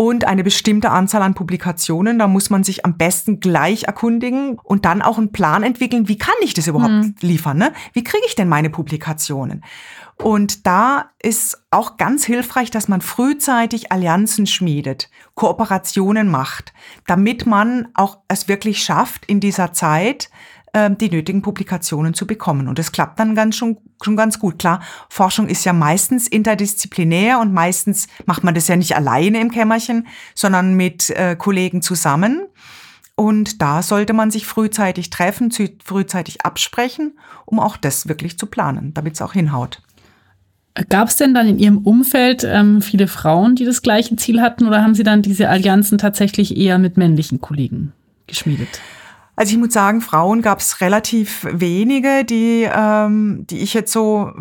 und 0.00 0.24
eine 0.24 0.42
bestimmte 0.42 0.90
Anzahl 0.90 1.20
an 1.20 1.34
Publikationen. 1.34 2.18
Da 2.18 2.26
muss 2.26 2.48
man 2.48 2.64
sich 2.64 2.86
am 2.86 2.96
besten 2.96 3.38
gleich 3.38 3.84
erkundigen 3.84 4.58
und 4.62 4.86
dann 4.86 5.02
auch 5.02 5.18
einen 5.18 5.30
Plan 5.30 5.62
entwickeln, 5.62 6.08
wie 6.08 6.16
kann 6.16 6.34
ich 6.40 6.54
das 6.54 6.68
überhaupt 6.68 6.90
hm. 6.90 7.14
liefern? 7.20 7.58
Ne? 7.58 7.74
Wie 7.92 8.02
kriege 8.02 8.24
ich 8.26 8.34
denn 8.34 8.48
meine 8.48 8.70
Publikationen? 8.70 9.62
Und 10.16 10.66
da 10.66 11.10
ist 11.22 11.66
auch 11.70 11.98
ganz 11.98 12.24
hilfreich, 12.24 12.70
dass 12.70 12.88
man 12.88 13.02
frühzeitig 13.02 13.92
Allianzen 13.92 14.46
schmiedet, 14.46 15.10
Kooperationen 15.34 16.28
macht, 16.28 16.72
damit 17.06 17.44
man 17.44 17.88
auch 17.92 18.20
es 18.28 18.48
wirklich 18.48 18.82
schafft, 18.82 19.26
in 19.26 19.40
dieser 19.40 19.74
Zeit 19.74 20.30
ähm, 20.74 20.98
die 20.98 21.10
nötigen 21.10 21.42
Publikationen 21.42 22.14
zu 22.14 22.26
bekommen. 22.26 22.68
Und 22.68 22.78
das 22.78 22.92
klappt 22.92 23.18
dann 23.18 23.34
ganz 23.34 23.56
schon, 23.56 23.78
schon 24.02 24.16
ganz 24.16 24.38
gut. 24.38 24.58
Klar, 24.58 24.80
Forschung 25.08 25.48
ist 25.48 25.64
ja 25.64 25.72
meistens 25.72 26.28
interdisziplinär 26.28 27.40
und 27.40 27.52
meistens 27.52 28.06
macht 28.26 28.44
man 28.44 28.54
das 28.54 28.68
ja 28.68 28.76
nicht 28.76 28.96
alleine 28.96 29.40
im 29.40 29.50
Kämmerchen, 29.50 30.06
sondern 30.34 30.74
mit 30.74 31.10
äh, 31.10 31.36
Kollegen 31.36 31.82
zusammen. 31.82 32.46
Und 33.16 33.60
da 33.60 33.82
sollte 33.82 34.12
man 34.12 34.30
sich 34.30 34.46
frühzeitig 34.46 35.10
treffen, 35.10 35.50
frühzeitig 35.84 36.42
absprechen, 36.46 37.18
um 37.44 37.60
auch 37.60 37.76
das 37.76 38.08
wirklich 38.08 38.38
zu 38.38 38.46
planen, 38.46 38.94
damit 38.94 39.14
es 39.14 39.22
auch 39.22 39.34
hinhaut. 39.34 39.82
Gab 40.88 41.08
es 41.08 41.16
denn 41.16 41.34
dann 41.34 41.48
in 41.48 41.58
Ihrem 41.58 41.78
Umfeld 41.78 42.44
ähm, 42.44 42.80
viele 42.80 43.08
Frauen, 43.08 43.56
die 43.56 43.64
das 43.64 43.82
gleiche 43.82 44.16
Ziel 44.16 44.40
hatten, 44.40 44.66
oder 44.66 44.82
haben 44.82 44.94
Sie 44.94 45.02
dann 45.02 45.20
diese 45.20 45.48
Allianzen 45.48 45.98
tatsächlich 45.98 46.56
eher 46.56 46.78
mit 46.78 46.96
männlichen 46.96 47.40
Kollegen 47.40 47.92
geschmiedet? 48.26 48.80
Also 49.36 49.52
ich 49.52 49.58
muss 49.58 49.72
sagen, 49.72 50.00
Frauen 50.00 50.42
gab 50.42 50.60
es 50.60 50.80
relativ 50.80 51.46
wenige, 51.50 52.24
die, 52.24 52.68
ähm, 52.70 53.46
die 53.48 53.60
ich 53.60 53.74
jetzt 53.74 53.92
so, 53.92 54.32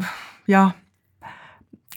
ja, 0.46 0.74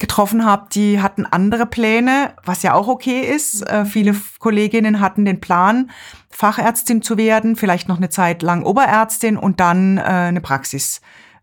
getroffen 0.03 0.45
habe, 0.45 0.67
die 0.73 1.01
hatten 1.01 1.27
andere 1.27 1.65
Pläne, 1.65 2.35
was 2.45 2.63
ja 2.65 2.75
auch 2.75 2.89
okay 2.89 3.21
ist. 3.21 3.63
Äh, 3.69 3.85
viele 3.85 4.17
Kolleginnen 4.41 4.99
hatten 4.99 5.25
den 5.25 5.41
Plan, 5.41 5.91
Fachärztin 6.29 7.03
zu 7.03 7.17
werden, 7.17 7.55
vielleicht 7.55 7.89
noch 7.89 7.99
eine 7.99 8.11
Zeit 8.11 8.43
lang 8.43 8.65
Oberärztin 8.65 9.37
und 9.37 9.61
dann 9.61 9.99
äh, 9.99 10.03
eine 10.03 10.41
Praxis 10.41 11.01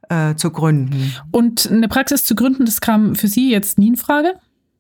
äh, 0.10 0.36
zu 0.36 0.52
gründen. 0.52 1.16
Und 1.32 1.72
eine 1.72 1.88
Praxis 1.88 2.26
zu 2.26 2.36
gründen, 2.36 2.66
das 2.66 2.82
kam 2.82 3.16
für 3.16 3.30
Sie 3.30 3.50
jetzt 3.50 3.80
nie 3.80 3.88
in 3.88 3.96
Frage? 3.96 4.34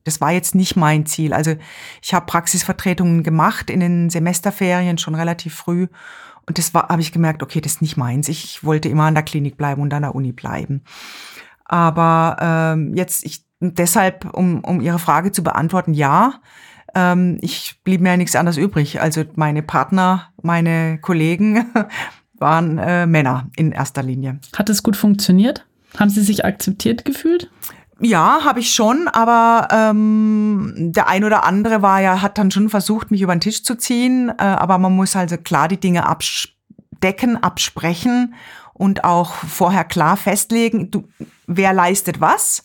Das 0.03 0.19
war 0.19 0.31
jetzt 0.31 0.55
nicht 0.55 0.75
mein 0.75 1.05
Ziel. 1.05 1.33
Also 1.33 1.55
ich 2.01 2.13
habe 2.13 2.25
Praxisvertretungen 2.25 3.23
gemacht 3.23 3.69
in 3.69 3.79
den 3.79 4.09
Semesterferien 4.09 4.97
schon 4.97 5.15
relativ 5.15 5.55
früh. 5.55 5.87
Und 6.49 6.57
das 6.57 6.73
war, 6.73 6.89
habe 6.89 6.99
ich 6.99 7.11
gemerkt, 7.11 7.43
okay, 7.43 7.61
das 7.61 7.73
ist 7.73 7.81
nicht 7.83 7.95
meins. 7.95 8.27
Ich 8.27 8.63
wollte 8.63 8.89
immer 8.89 9.03
an 9.03 9.13
der 9.13 9.21
Klinik 9.21 9.55
bleiben 9.55 9.83
und 9.83 9.93
an 9.93 10.01
der 10.01 10.15
Uni 10.15 10.31
bleiben. 10.31 10.81
Aber 11.63 12.37
ähm, 12.41 12.95
jetzt, 12.95 13.23
ich, 13.23 13.45
deshalb, 13.59 14.25
um, 14.35 14.63
um 14.63 14.81
Ihre 14.81 14.97
Frage 14.97 15.31
zu 15.31 15.43
beantworten, 15.43 15.93
ja, 15.93 16.41
ähm, 16.95 17.37
ich 17.41 17.79
blieb 17.83 18.01
mir 18.01 18.09
ja 18.09 18.17
nichts 18.17 18.35
anderes 18.35 18.57
übrig. 18.57 18.99
Also 18.99 19.25
meine 19.35 19.61
Partner, 19.61 20.33
meine 20.41 20.97
Kollegen 20.99 21.65
waren 22.33 22.79
äh, 22.79 23.05
Männer 23.05 23.51
in 23.55 23.71
erster 23.71 24.01
Linie. 24.01 24.39
Hat 24.57 24.71
es 24.71 24.81
gut 24.81 24.95
funktioniert? 24.97 25.67
Haben 25.99 26.09
Sie 26.09 26.23
sich 26.23 26.45
akzeptiert 26.45 27.05
gefühlt? 27.05 27.51
Ja, 28.01 28.45
habe 28.45 28.61
ich 28.61 28.73
schon, 28.73 29.07
aber 29.09 29.67
ähm, 29.71 30.73
der 30.77 31.07
ein 31.07 31.23
oder 31.23 31.43
andere 31.43 31.81
war 31.81 31.99
ja, 31.99 32.21
hat 32.21 32.37
dann 32.37 32.51
schon 32.51 32.69
versucht, 32.69 33.11
mich 33.11 33.21
über 33.21 33.35
den 33.35 33.41
Tisch 33.41 33.63
zu 33.63 33.75
ziehen. 33.75 34.29
Äh, 34.29 34.43
aber 34.43 34.77
man 34.77 34.95
muss 34.95 35.15
also 35.15 35.37
klar 35.37 35.67
die 35.67 35.79
Dinge 35.79 36.05
abdecken, 36.05 37.41
absprechen 37.43 38.33
und 38.73 39.03
auch 39.03 39.33
vorher 39.33 39.83
klar 39.83 40.15
festlegen, 40.15 40.91
du, 40.91 41.03
wer 41.47 41.73
leistet 41.73 42.21
was. 42.21 42.63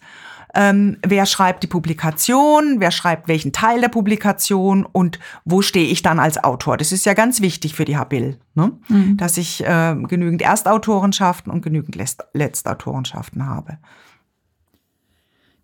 Ähm, 0.57 0.99
wer 1.05 1.27
schreibt 1.27 1.65
die 1.65 1.67
Publikation, 1.67 2.77
wer 2.79 2.93
schreibt 2.93 3.27
welchen 3.27 3.51
Teil 3.51 3.81
der 3.81 3.89
Publikation 3.89 4.87
und 4.87 5.19
wo 5.45 5.63
stehe 5.63 5.89
ich 5.89 6.03
dann 6.03 6.21
als 6.21 6.43
Autor. 6.43 6.77
Das 6.77 6.93
ist 6.93 7.07
ja 7.07 7.15
ganz 7.15 7.41
wichtig 7.41 7.75
für 7.75 7.85
die 7.85 7.97
Habil, 7.97 8.39
ne? 8.55 8.71
Mhm. 8.87 9.17
dass 9.17 9.37
ich 9.37 9.65
äh, 9.65 9.97
genügend 10.07 10.43
Erstautorenschaften 10.43 11.51
und 11.51 11.63
genügend 11.63 11.97
Letztautorenschaften 12.35 13.49
habe. 13.49 13.79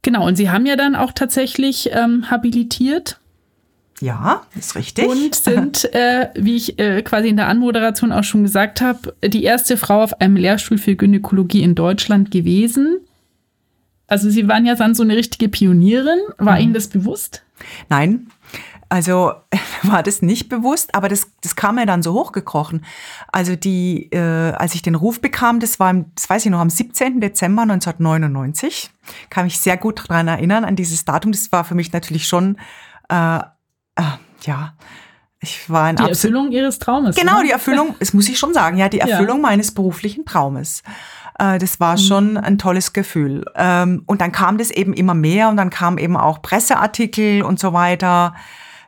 Genau, 0.02 0.26
und 0.26 0.37
Sie 0.37 0.50
haben 0.50 0.66
ja 0.66 0.76
dann 0.76 0.95
auch 0.97 1.12
tatsächlich 1.12 1.90
ähm, 1.92 2.30
habilitiert. 2.30 3.19
Ja, 4.00 4.47
ist 4.59 4.76
richtig. 4.76 5.07
Und 5.07 5.35
sind, 5.35 5.92
äh, 5.95 6.28
wie 6.35 6.57
ich 6.57 6.78
äh, 6.78 7.02
quasi 7.02 7.28
in 7.28 7.37
der 7.37 7.49
Anmoderation 7.49 8.12
auch 8.12 8.25
schon 8.25 8.42
gesagt 8.42 8.80
habe, 8.80 9.14
die 9.23 9.45
erste 9.45 9.76
Frau 9.76 10.02
auf 10.02 10.21
einem 10.21 10.37
Lehrstuhl 10.37 10.78
für 10.78 10.97
Gynäkologie 10.97 11.62
in 11.62 11.75
Deutschland 11.75 12.30
gewesen. 12.30 12.99
Also 14.07 14.30
Sie 14.30 14.49
waren 14.49 14.66
ja 14.66 14.75
dann 14.75 14.95
so 14.95 15.02
eine 15.02 15.16
richtige 15.16 15.49
Pionierin. 15.49 16.19
War 16.38 16.57
mhm. 16.57 16.62
Ihnen 16.62 16.75
das 16.75 16.88
bewusst? 16.88 17.42
Nein, 17.90 18.28
also 18.90 19.32
war 19.85 20.02
das 20.02 20.20
nicht 20.20 20.49
bewusst, 20.49 20.94
aber 20.94 21.09
das, 21.09 21.28
das 21.40 21.56
kam 21.56 21.76
mir 21.76 21.87
dann 21.87 22.02
so 22.02 22.12
hochgekrochen. 22.12 22.85
Also 23.32 23.56
die, 23.56 24.11
äh, 24.12 24.52
als 24.52 24.75
ich 24.75 24.82
den 24.82 24.97
Ruf 24.97 25.20
bekam, 25.20 25.61
das 25.61 25.80
war, 25.80 25.94
das 26.14 26.28
weiß 26.28 26.44
ich 26.44 26.50
noch, 26.50 26.59
am 26.59 26.68
17. 26.68 27.20
Dezember 27.20 27.62
1999, 27.62 28.90
kann 29.30 29.44
mich 29.44 29.59
sehr 29.59 29.78
gut 29.78 30.11
daran 30.11 30.28
erinnern, 30.28 30.64
an 30.64 30.76
dieses 30.76 31.04
Datum. 31.04 31.32
Das 31.32 31.50
war 31.52 31.64
für 31.64 31.75
mich 31.75 31.92
natürlich 31.92 32.26
schon, 32.26 32.59
äh, 33.09 33.38
äh, 33.38 34.02
ja, 34.42 34.75
ich 35.42 35.70
war 35.70 35.85
ein 35.85 35.97
Die 35.97 36.02
Erfüllung 36.02 36.50
Ihres 36.50 36.78
Traumes. 36.78 37.16
Genau, 37.16 37.38
ne? 37.38 37.44
die 37.44 37.50
Erfüllung, 37.52 37.94
das 38.00 38.12
muss 38.12 38.28
ich 38.28 38.38
schon 38.38 38.52
sagen, 38.52 38.76
ja, 38.76 38.88
die 38.88 39.00
Erfüllung 39.00 39.38
ja. 39.38 39.42
meines 39.42 39.73
beruflichen 39.73 40.26
Traumes. 40.26 40.82
Äh, 41.38 41.59
das 41.59 41.78
war 41.78 41.92
mhm. 41.92 41.99
schon 41.99 42.37
ein 42.37 42.59
tolles 42.59 42.92
Gefühl. 42.92 43.44
Ähm, 43.54 44.02
und 44.06 44.20
dann 44.20 44.32
kam 44.32 44.59
das 44.59 44.70
eben 44.70 44.92
immer 44.92 45.14
mehr 45.14 45.49
und 45.49 45.56
dann 45.56 45.70
kamen 45.70 45.97
eben 45.97 46.16
auch 46.16 46.42
Presseartikel 46.42 47.42
und 47.42 47.61
so 47.61 47.73
weiter. 47.73 48.35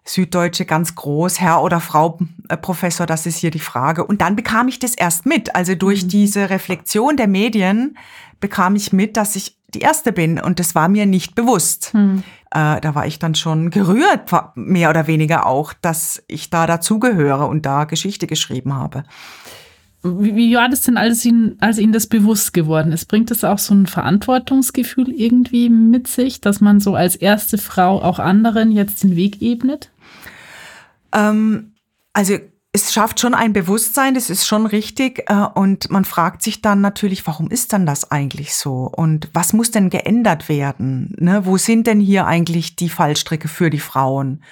Süddeutsche 0.04 0.64
ganz 0.64 0.94
groß, 0.94 1.40
Herr 1.40 1.62
oder 1.62 1.80
Frau 1.80 2.18
äh, 2.48 2.56
Professor, 2.56 3.06
das 3.06 3.26
ist 3.26 3.36
hier 3.36 3.50
die 3.50 3.60
Frage. 3.60 4.04
Und 4.04 4.20
dann 4.20 4.36
bekam 4.36 4.68
ich 4.68 4.78
das 4.78 4.94
erst 4.94 5.26
mit. 5.26 5.54
Also 5.54 5.74
durch 5.74 6.04
mhm. 6.04 6.08
diese 6.08 6.50
Reflexion 6.50 7.16
der 7.16 7.28
Medien 7.28 7.96
bekam 8.40 8.74
ich 8.74 8.92
mit, 8.92 9.16
dass 9.16 9.36
ich 9.36 9.56
die 9.74 9.80
Erste 9.80 10.12
bin 10.12 10.38
und 10.38 10.58
das 10.58 10.74
war 10.74 10.88
mir 10.88 11.06
nicht 11.06 11.34
bewusst. 11.34 11.94
Mhm. 11.94 12.22
Äh, 12.50 12.80
da 12.80 12.94
war 12.94 13.06
ich 13.06 13.18
dann 13.18 13.34
schon 13.34 13.70
gerührt, 13.70 14.30
mehr 14.54 14.90
oder 14.90 15.06
weniger 15.06 15.46
auch, 15.46 15.72
dass 15.72 16.22
ich 16.28 16.50
da 16.50 16.66
dazugehöre 16.66 17.46
und 17.46 17.64
da 17.64 17.84
Geschichte 17.84 18.26
geschrieben 18.26 18.74
habe. 18.74 19.04
Wie, 20.02 20.34
wie 20.34 20.56
war 20.56 20.68
das 20.68 20.82
denn, 20.82 20.96
als 20.96 21.24
Ihnen, 21.24 21.56
als 21.60 21.78
Ihnen 21.78 21.92
das 21.92 22.06
bewusst 22.06 22.52
geworden 22.52 22.92
ist? 22.92 23.06
Bringt 23.06 23.30
es 23.30 23.44
auch 23.44 23.58
so 23.58 23.74
ein 23.74 23.86
Verantwortungsgefühl 23.86 25.10
irgendwie 25.10 25.68
mit 25.68 26.08
sich, 26.08 26.40
dass 26.40 26.60
man 26.60 26.80
so 26.80 26.94
als 26.94 27.14
erste 27.14 27.56
Frau 27.58 28.02
auch 28.02 28.18
anderen 28.18 28.72
jetzt 28.72 29.04
den 29.04 29.14
Weg 29.14 29.40
ebnet? 29.42 29.90
Ähm, 31.12 31.72
also 32.12 32.38
es 32.74 32.92
schafft 32.92 33.20
schon 33.20 33.34
ein 33.34 33.52
Bewusstsein, 33.52 34.14
das 34.14 34.30
ist 34.30 34.46
schon 34.46 34.64
richtig. 34.64 35.30
Äh, 35.30 35.46
und 35.54 35.90
man 35.90 36.06
fragt 36.06 36.42
sich 36.42 36.62
dann 36.62 36.80
natürlich, 36.80 37.26
warum 37.26 37.50
ist 37.50 37.74
dann 37.74 37.84
das 37.84 38.10
eigentlich 38.10 38.54
so? 38.54 38.90
Und 38.90 39.28
was 39.34 39.52
muss 39.52 39.70
denn 39.70 39.90
geändert 39.90 40.48
werden? 40.48 41.14
Ne? 41.18 41.44
Wo 41.44 41.58
sind 41.58 41.86
denn 41.86 42.00
hier 42.00 42.26
eigentlich 42.26 42.74
die 42.76 42.88
Fallstricke 42.88 43.48
für 43.48 43.68
die 43.68 43.78
Frauen? 43.78 44.42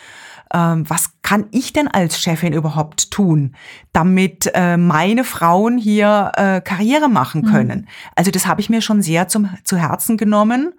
Ähm, 0.52 0.88
was 0.88 1.12
kann 1.22 1.46
ich 1.50 1.72
denn 1.72 1.88
als 1.88 2.20
Chefin 2.20 2.52
überhaupt 2.52 3.10
tun, 3.10 3.56
damit 3.92 4.50
äh, 4.52 4.76
meine 4.76 5.24
Frauen 5.24 5.78
hier 5.78 6.32
äh, 6.36 6.60
Karriere 6.60 7.08
machen 7.08 7.42
mhm. 7.42 7.46
können? 7.46 7.78
Mhm. 7.80 7.88
Also 8.16 8.30
das 8.30 8.46
habe 8.46 8.60
ich 8.60 8.68
mir 8.68 8.82
schon 8.82 9.00
sehr 9.00 9.28
zum, 9.28 9.48
zu 9.64 9.78
Herzen 9.78 10.18
genommen. 10.18 10.74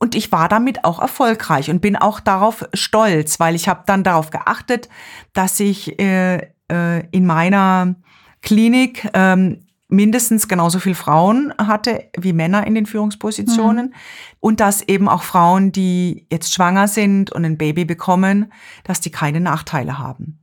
Und 0.00 0.14
ich 0.14 0.32
war 0.32 0.48
damit 0.48 0.84
auch 0.84 1.00
erfolgreich 1.00 1.70
und 1.70 1.80
bin 1.80 1.96
auch 1.96 2.20
darauf 2.20 2.64
stolz, 2.72 3.40
weil 3.40 3.56
ich 3.56 3.68
habe 3.68 3.82
dann 3.84 4.04
darauf 4.04 4.30
geachtet, 4.30 4.88
dass 5.32 5.58
ich 5.58 5.98
äh, 6.00 6.46
äh, 6.70 7.06
in 7.10 7.26
meiner 7.26 7.96
Klinik 8.42 9.08
ähm, 9.14 9.60
mindestens 9.88 10.48
genauso 10.48 10.78
viel 10.78 10.94
Frauen 10.94 11.52
hatte 11.58 12.04
wie 12.16 12.34
Männer 12.34 12.66
in 12.66 12.74
den 12.74 12.86
Führungspositionen 12.86 13.86
mhm. 13.86 13.94
und 14.40 14.60
dass 14.60 14.82
eben 14.82 15.08
auch 15.08 15.22
Frauen, 15.22 15.72
die 15.72 16.26
jetzt 16.30 16.52
schwanger 16.52 16.88
sind 16.88 17.32
und 17.32 17.44
ein 17.44 17.56
Baby 17.56 17.84
bekommen, 17.86 18.52
dass 18.84 19.00
die 19.00 19.10
keine 19.10 19.40
Nachteile 19.40 19.98
haben. 19.98 20.40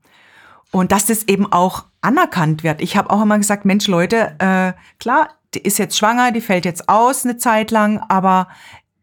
Und 0.72 0.92
dass 0.92 1.06
das 1.06 1.28
eben 1.28 1.52
auch 1.52 1.86
anerkannt 2.02 2.64
wird. 2.64 2.82
Ich 2.82 2.98
habe 2.98 3.10
auch 3.12 3.22
immer 3.22 3.38
gesagt, 3.38 3.66
Mensch, 3.66 3.88
Leute, 3.88 4.36
äh, 4.40 4.74
klar, 5.00 5.30
die 5.54 5.60
ist 5.60 5.78
jetzt 5.78 5.98
schwanger, 5.98 6.32
die 6.32 6.42
fällt 6.42 6.66
jetzt 6.66 6.90
aus 6.90 7.24
eine 7.24 7.38
Zeit 7.38 7.72
lang, 7.72 8.00
aber 8.10 8.50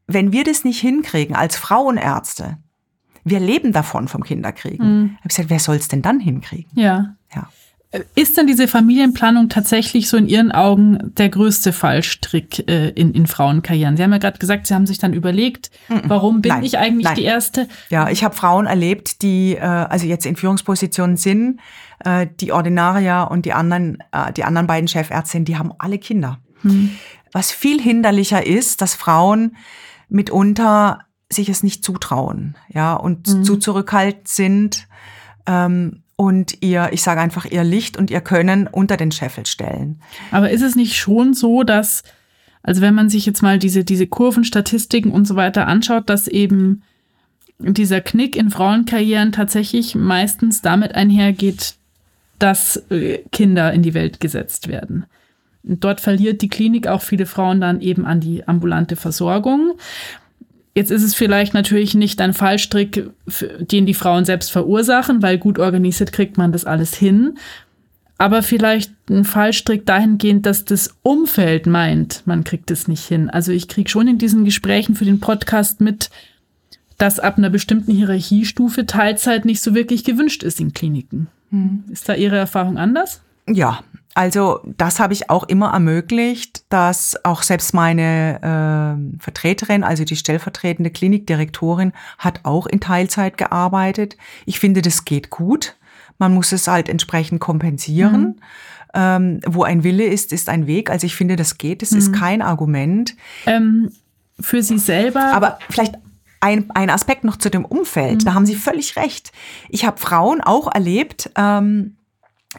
wenn 0.07 0.33
wir 0.33 0.45
das 0.45 0.65
nicht 0.65 0.81
hinkriegen 0.81 1.35
als 1.35 1.57
Frauenärzte, 1.57 2.59
wir 3.25 3.41
leben 3.41 3.73
davon 3.73 4.09
vom 4.09 4.25
Kinderkriegen. 4.25 5.01
Mhm. 5.01 5.11
Ich 5.13 5.19
habe 5.19 5.29
gesagt, 5.29 5.51
wer 5.51 5.59
soll 5.59 5.77
es 5.77 5.89
denn 5.89 6.03
dann 6.03 6.21
hinkriegen? 6.21 6.71
Ja. 6.75 7.15
ja. 7.35 7.49
Ist 8.15 8.39
denn 8.39 8.47
diese 8.47 8.69
Familienplanung 8.69 9.51
tatsächlich 9.51 10.09
so 10.09 10.17
in 10.17 10.27
Ihren 10.27 10.51
Augen 10.51 11.13
der 11.19 11.29
größte 11.29 11.75
Fallstrick 11.75 12.67
äh, 12.67 12.89
in, 12.89 13.13
in 13.13 13.27
Frauenkarrieren? 13.27 13.99
Sie 13.99 14.03
haben 14.03 14.13
ja 14.13 14.19
gerade 14.19 14.39
gesagt, 14.39 14.67
Sie 14.67 14.75
haben 14.75 14.87
sich 14.87 14.99
dann 14.99 15.13
überlegt, 15.13 15.71
warum 16.05 16.41
bin 16.41 16.53
nein, 16.53 16.65
ich 16.65 16.79
eigentlich 16.79 17.05
nein. 17.05 17.17
die 17.17 17.25
Erste? 17.25 17.69
Ja, 17.91 18.09
ich 18.09 18.25
habe 18.25 18.35
Frauen 18.35 18.65
erlebt, 18.65 19.21
die 19.21 19.57
äh, 19.57 19.61
also 19.61 20.07
jetzt 20.07 20.25
in 20.25 20.37
Führungspositionen 20.37 21.19
sind, 21.19 21.61
äh, 22.03 22.27
die 22.41 22.53
Ordinarier 22.53 23.29
und 23.31 23.45
die 23.45 23.53
anderen, 23.53 23.99
äh, 24.13 24.33
die 24.33 24.45
anderen 24.45 24.67
beiden 24.67 24.89
Chefärztinnen, 24.89 25.45
die 25.45 25.59
haben 25.59 25.73
alle 25.79 25.99
Kinder. 25.99 26.39
Mhm. 26.63 26.93
Was 27.31 27.53
viel 27.53 27.81
hinderlicher 27.81 28.47
ist, 28.47 28.81
dass 28.81 28.95
Frauen 28.95 29.57
mitunter 30.09 31.01
sich 31.33 31.49
es 31.49 31.63
nicht 31.63 31.85
zutrauen, 31.85 32.57
ja, 32.69 32.95
und 32.95 33.29
mhm. 33.29 33.45
zu 33.45 33.57
zurückhaltend 33.57 34.29
sind 34.29 34.89
ähm, 35.47 36.03
und 36.17 36.63
ihr, 36.63 36.91
ich 36.93 37.03
sage 37.03 37.21
einfach, 37.21 37.47
ihr 37.47 37.65
Licht 37.65 37.97
und 37.97 38.11
ihr 38.11 38.21
Können 38.21 38.67
unter 38.67 38.97
den 38.97 39.13
Scheffel 39.13 39.47
stellen. 39.47 40.01
Aber 40.31 40.51
ist 40.51 40.63
es 40.63 40.77
nicht 40.77 40.97
schon 40.97 41.35
so, 41.35 41.63
dass, 41.63 42.03
also 42.63 42.81
wenn 42.81 42.95
man 42.95 43.09
sich 43.09 43.27
jetzt 43.27 43.43
mal 43.43 43.59
diese, 43.59 43.83
diese 43.85 44.07
Kurvenstatistiken 44.07 45.11
und 45.11 45.27
so 45.27 45.37
weiter 45.37 45.67
anschaut, 45.67 46.09
dass 46.09 46.29
eben 46.29 46.83
dieser 47.59 48.01
Knick 48.01 48.37
in 48.37 48.51
Frauenkarrieren 48.51 49.33
tatsächlich 49.33 49.95
meistens 49.95 50.63
damit 50.63 50.95
einhergeht, 50.95 51.77
dass 52.39 52.77
äh, 52.91 53.19
Kinder 53.31 53.73
in 53.73 53.83
die 53.83 53.95
Welt 53.95 54.21
gesetzt 54.21 54.69
werden. 54.69 55.07
Dort 55.65 56.01
verliert 56.01 56.43
die 56.43 56.49
Klinik 56.49 56.89
auch 56.89 57.03
viele 57.03 57.27
Frauen 57.27 57.61
dann 57.61 57.81
eben 57.81 58.05
an 58.05 58.21
die 58.21 58.47
ambulante 58.49 58.97
Versorgung. 58.97 59.75
Jetzt 60.75 60.91
ist 60.91 61.03
es 61.03 61.15
vielleicht 61.15 61.53
natürlich 61.53 61.95
nicht 61.95 62.21
ein 62.21 62.33
Fallstrick, 62.33 63.11
den 63.61 63.85
die 63.85 63.95
Frauen 63.95 64.25
selbst 64.25 64.51
verursachen, 64.51 65.23
weil 65.23 65.39
gut 65.39 65.59
organisiert 65.59 66.13
kriegt 66.13 66.39
man 66.39 66.53
das 66.53 66.65
alles 66.65 66.95
hin. 66.95 67.39
Aber 68.17 68.43
vielleicht 68.43 68.93
ein 69.11 69.25
Fallstrick 69.25 69.85
dahingehend, 69.85 70.47
dass 70.47 70.65
das 70.65 70.95
Umfeld 71.03 71.67
meint, 71.67 72.23
man 72.25 72.45
kriegt 72.45 72.71
es 72.71 72.89
nicht 72.89 73.05
hin. 73.05 73.29
Also 73.29 73.53
ich 73.53 73.69
kriege 73.69 73.91
schon 73.91 74.09
in 74.09 74.19
diesen 74.19 74.45
Gesprächen 74.45 74.95
für 74.95 75.05
den 75.05 75.21
Podcast 75.21 75.81
mit, 75.81 76.09
dass 76.99 77.19
ab 77.19 77.37
einer 77.37 77.51
bestimmten 77.51 77.93
Hierarchiestufe 77.93 78.87
Teilzeit 78.87 79.45
nicht 79.45 79.61
so 79.61 79.75
wirklich 79.75 80.05
gewünscht 80.05 80.43
ist 80.43 80.61
in 80.61 80.73
Kliniken. 80.73 81.27
Hm. 81.51 81.85
Ist 81.91 82.09
da 82.09 82.15
Ihre 82.15 82.37
Erfahrung 82.37 82.79
anders? 82.79 83.21
Ja, 83.49 83.81
Also 84.15 84.61
das 84.65 85.01
habe 85.01 85.15
ich 85.15 85.31
auch 85.31 85.45
immer 85.45 85.73
ermöglicht, 85.73 86.65
dass 86.69 87.17
auch 87.25 87.43
selbst 87.43 87.73
meine 87.73 88.41
äh, 89.17 89.23
Vertreterin, 89.23 89.85
also 89.85 90.05
die 90.05 90.17
stellvertretende 90.17 90.91
Klinikdirektorin, 90.91 91.93
hat 92.19 92.41
auch 92.43 92.67
in 92.67 92.81
Teilzeit 92.81 93.39
gearbeitet. 93.39 94.17
Ich 94.45 94.61
finde, 94.61 94.83
das 94.83 95.05
geht 95.05 95.31
gut. 95.31 95.77
Man 96.19 96.35
muss 96.35 96.53
es 96.53 96.69
halt 96.69 96.89
entsprechend 96.89 97.41
kompensieren. 97.41 98.23
Mhm. 98.23 98.37
Ähm, 98.95 99.41
wo 99.47 99.63
ein 99.63 99.85
Wille 99.85 100.05
ist, 100.05 100.33
ist 100.33 100.51
ein 100.51 100.67
Weg. 100.67 100.91
Also 100.91 101.07
ich 101.07 101.17
finde, 101.17 101.37
das 101.37 101.57
geht. 101.57 101.83
Es 101.83 101.93
mhm. 101.93 101.99
ist 101.99 102.13
kein 102.13 102.43
Argument. 102.43 103.17
Ähm, 103.47 103.91
für 104.39 104.63
Sie 104.63 104.79
selber. 104.79 105.33
Aber 105.33 105.59
vielleicht 105.71 105.95
ein, 106.41 106.71
ein 106.73 106.91
Aspekt 106.91 107.25
noch 107.25 107.37
zu 107.37 107.51
dem 107.51 107.65
Umfeld. 107.65 108.21
Mhm. 108.21 108.25
Da 108.27 108.35
haben 108.35 108.45
Sie 108.45 108.57
völlig 108.57 108.97
recht. 108.97 109.33
Ich 109.71 109.87
habe 109.87 109.99
Frauen 109.99 110.43
auch 110.43 110.73
erlebt. 110.73 111.31
Ähm, 111.37 111.97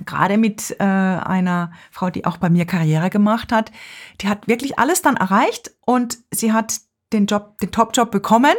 gerade 0.06 0.38
mit 0.38 0.76
äh, 0.80 0.84
einer 0.84 1.72
Frau, 1.92 2.10
die 2.10 2.26
auch 2.26 2.38
bei 2.38 2.50
mir 2.50 2.66
Karriere 2.66 3.10
gemacht 3.10 3.52
hat, 3.52 3.72
die 4.22 4.28
hat 4.28 4.48
wirklich 4.48 4.80
alles 4.80 5.02
dann 5.02 5.18
erreicht 5.18 5.72
und 5.86 6.18
sie 6.32 6.52
hat 6.52 6.80
den 7.12 7.28
Job, 7.28 7.58
den 7.60 7.72
Top-Job 7.72 8.12
bekommen 8.12 8.56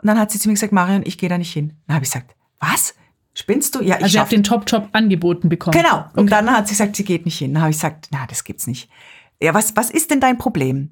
und 0.00 0.06
dann 0.06 0.18
hat 0.18 0.30
sie 0.30 0.38
zu 0.38 0.48
mir 0.48 0.54
gesagt, 0.54 0.72
Marion, 0.72 1.02
ich 1.04 1.18
gehe 1.18 1.28
da 1.28 1.38
nicht 1.38 1.52
hin. 1.52 1.76
Dann 1.86 1.96
habe 1.96 2.04
ich 2.04 2.10
gesagt, 2.10 2.34
was? 2.58 2.94
Spinnst 3.34 3.74
du? 3.74 3.82
Ja, 3.82 3.96
ich 3.96 4.04
also 4.04 4.12
sie 4.12 4.20
hat 4.20 4.32
den 4.32 4.42
Top-Job 4.42 4.88
angeboten 4.92 5.48
bekommen. 5.48 5.76
Genau. 5.76 5.98
Okay. 5.98 6.20
Und 6.20 6.32
dann 6.32 6.50
hat 6.50 6.66
sie 6.66 6.72
gesagt, 6.72 6.96
sie 6.96 7.04
geht 7.04 7.24
nicht 7.24 7.38
hin. 7.38 7.54
Dann 7.54 7.62
habe 7.62 7.70
ich 7.70 7.76
gesagt, 7.76 8.08
na, 8.10 8.26
das 8.26 8.44
gibt's 8.44 8.66
nicht. 8.66 8.90
Ja, 9.40 9.54
was, 9.54 9.76
was 9.76 9.90
ist 9.90 10.10
denn 10.10 10.20
dein 10.20 10.38
Problem? 10.38 10.90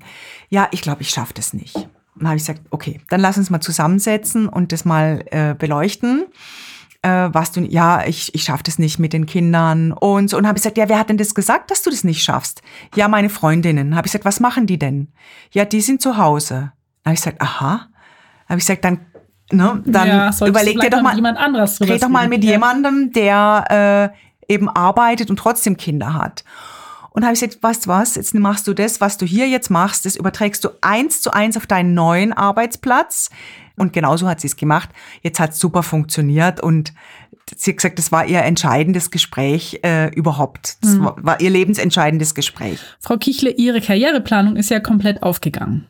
Ja, 0.48 0.68
ich 0.70 0.80
glaube, 0.80 1.02
ich 1.02 1.10
schaffe 1.10 1.34
das 1.34 1.52
nicht. 1.52 1.74
Dann 2.14 2.28
habe 2.28 2.36
ich 2.36 2.42
gesagt, 2.42 2.62
okay, 2.70 3.00
dann 3.08 3.20
lass 3.20 3.36
uns 3.36 3.50
mal 3.50 3.60
zusammensetzen 3.60 4.48
und 4.48 4.72
das 4.72 4.84
mal 4.84 5.24
äh, 5.30 5.54
beleuchten 5.54 6.26
äh, 7.02 7.28
was 7.32 7.52
du, 7.52 7.60
ja, 7.60 8.04
ich, 8.06 8.34
ich 8.34 8.44
schaffe 8.44 8.62
das 8.64 8.78
nicht 8.78 8.98
mit 8.98 9.12
den 9.12 9.26
Kindern 9.26 9.92
und 9.92 10.30
so. 10.30 10.36
Und 10.36 10.46
habe 10.46 10.58
ich 10.58 10.62
gesagt, 10.62 10.78
ja, 10.78 10.88
wer 10.88 10.98
hat 10.98 11.08
denn 11.08 11.18
das 11.18 11.34
gesagt, 11.34 11.70
dass 11.70 11.82
du 11.82 11.90
das 11.90 12.04
nicht 12.04 12.22
schaffst? 12.22 12.62
Ja, 12.94 13.08
meine 13.08 13.28
Freundinnen. 13.28 13.96
Habe 13.96 14.06
ich 14.06 14.12
gesagt, 14.12 14.24
was 14.24 14.40
machen 14.40 14.66
die 14.66 14.78
denn? 14.78 15.08
Ja, 15.52 15.64
die 15.64 15.80
sind 15.80 16.02
zu 16.02 16.16
Hause. 16.16 16.72
Habe 17.04 17.14
ich 17.14 17.20
gesagt, 17.20 17.40
aha. 17.40 17.88
Habe 18.48 18.58
ich 18.58 18.66
gesagt, 18.66 18.84
dann 18.84 19.00
Ne, 19.52 19.80
dann 19.86 20.08
ja, 20.08 20.30
überleg 20.44 20.80
dir 20.80 20.90
doch 20.90 21.02
mal, 21.02 21.14
jemand 21.14 21.38
anderes 21.38 21.80
red 21.80 22.02
doch 22.02 22.08
mal 22.08 22.26
mit 22.26 22.42
ja. 22.42 22.52
jemandem, 22.52 23.12
der 23.12 24.12
äh, 24.48 24.52
eben 24.52 24.68
arbeitet 24.68 25.30
und 25.30 25.36
trotzdem 25.36 25.76
Kinder 25.76 26.14
hat. 26.14 26.42
Und 27.10 27.24
habe 27.24 27.32
ich 27.32 27.40
gesagt, 27.40 27.62
weißt 27.62 27.86
du 27.86 27.90
was, 27.90 28.16
jetzt 28.16 28.34
machst 28.34 28.66
du 28.66 28.74
das, 28.74 29.00
was 29.00 29.18
du 29.18 29.24
hier 29.24 29.48
jetzt 29.48 29.70
machst, 29.70 30.04
das 30.04 30.16
überträgst 30.16 30.64
du 30.64 30.70
eins 30.80 31.22
zu 31.22 31.30
eins 31.32 31.56
auf 31.56 31.66
deinen 31.66 31.94
neuen 31.94 32.32
Arbeitsplatz. 32.32 33.30
Und 33.76 33.92
genauso 33.92 34.28
hat 34.28 34.40
sie 34.40 34.47
es 34.47 34.56
gemacht. 34.56 34.90
Jetzt 35.23 35.38
hat 35.38 35.50
es 35.50 35.59
super 35.59 35.83
funktioniert 35.83 36.61
und 36.61 36.95
sie 37.54 37.71
hat 37.71 37.76
gesagt, 37.76 37.99
das 37.99 38.11
war 38.11 38.26
ihr 38.26 38.42
entscheidendes 38.42 39.11
Gespräch 39.11 39.80
äh, 39.83 40.12
überhaupt. 40.14 40.78
Das 40.83 40.95
mhm. 40.95 41.04
war, 41.04 41.16
war 41.25 41.40
ihr 41.40 41.50
lebensentscheidendes 41.50 42.35
Gespräch. 42.35 42.80
Frau 43.00 43.16
Kichle, 43.16 43.50
Ihre 43.50 43.80
Karriereplanung 43.80 44.56
ist 44.56 44.71
ja 44.71 44.80
komplett 44.80 45.23
aufgegangen. 45.23 45.87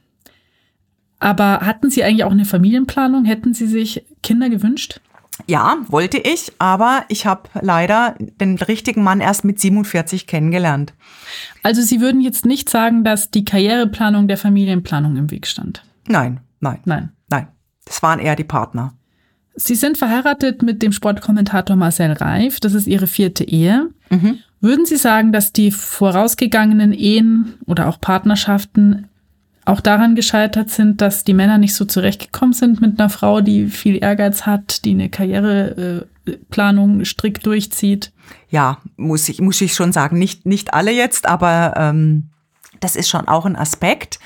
Aber 1.18 1.60
hatten 1.60 1.90
Sie 1.90 2.04
eigentlich 2.04 2.24
auch 2.24 2.32
eine 2.32 2.44
Familienplanung? 2.44 3.24
Hätten 3.24 3.54
Sie 3.54 3.66
sich 3.66 4.04
Kinder 4.22 4.50
gewünscht? 4.50 5.00
Ja, 5.46 5.76
wollte 5.88 6.18
ich, 6.18 6.52
aber 6.58 7.04
ich 7.08 7.26
habe 7.26 7.48
leider 7.60 8.14
den 8.18 8.56
richtigen 8.56 9.02
Mann 9.02 9.20
erst 9.20 9.44
mit 9.44 9.60
47 9.60 10.26
kennengelernt. 10.26 10.94
Also 11.62 11.82
Sie 11.82 12.00
würden 12.00 12.20
jetzt 12.20 12.46
nicht 12.46 12.70
sagen, 12.70 13.04
dass 13.04 13.30
die 13.30 13.44
Karriereplanung 13.44 14.28
der 14.28 14.38
Familienplanung 14.38 15.16
im 15.16 15.30
Weg 15.30 15.46
stand? 15.46 15.84
Nein, 16.08 16.40
nein. 16.60 16.80
Nein. 16.84 17.12
Das 17.86 18.02
waren 18.02 18.18
eher 18.18 18.36
die 18.36 18.44
Partner. 18.44 18.92
Sie 19.54 19.74
sind 19.74 19.96
verheiratet 19.96 20.62
mit 20.62 20.82
dem 20.82 20.92
Sportkommentator 20.92 21.76
Marcel 21.76 22.12
Reif. 22.12 22.60
Das 22.60 22.74
ist 22.74 22.86
Ihre 22.86 23.06
vierte 23.06 23.42
Ehe. 23.42 23.88
Mhm. 24.10 24.40
Würden 24.60 24.84
Sie 24.84 24.96
sagen, 24.96 25.32
dass 25.32 25.54
die 25.54 25.70
vorausgegangenen 25.70 26.92
Ehen 26.92 27.54
oder 27.66 27.88
auch 27.88 27.98
Partnerschaften 27.98 29.08
auch 29.64 29.80
daran 29.80 30.14
gescheitert 30.14 30.70
sind, 30.70 31.00
dass 31.00 31.24
die 31.24 31.32
Männer 31.34 31.58
nicht 31.58 31.74
so 31.74 31.84
zurechtgekommen 31.84 32.52
sind 32.52 32.80
mit 32.80 33.00
einer 33.00 33.10
Frau, 33.10 33.40
die 33.40 33.66
viel 33.66 33.96
Ehrgeiz 34.02 34.42
hat, 34.42 34.84
die 34.84 34.92
eine 34.92 35.08
Karriereplanung 35.08 37.04
strikt 37.04 37.46
durchzieht? 37.46 38.12
Ja, 38.48 38.78
muss 38.96 39.28
ich, 39.28 39.40
muss 39.40 39.60
ich 39.60 39.74
schon 39.74 39.92
sagen. 39.92 40.18
Nicht, 40.18 40.46
nicht 40.46 40.72
alle 40.74 40.92
jetzt, 40.92 41.26
aber 41.26 41.74
ähm, 41.76 42.28
das 42.78 42.94
ist 42.94 43.08
schon 43.08 43.26
auch 43.26 43.46
ein 43.46 43.56
Aspekt. 43.56 44.20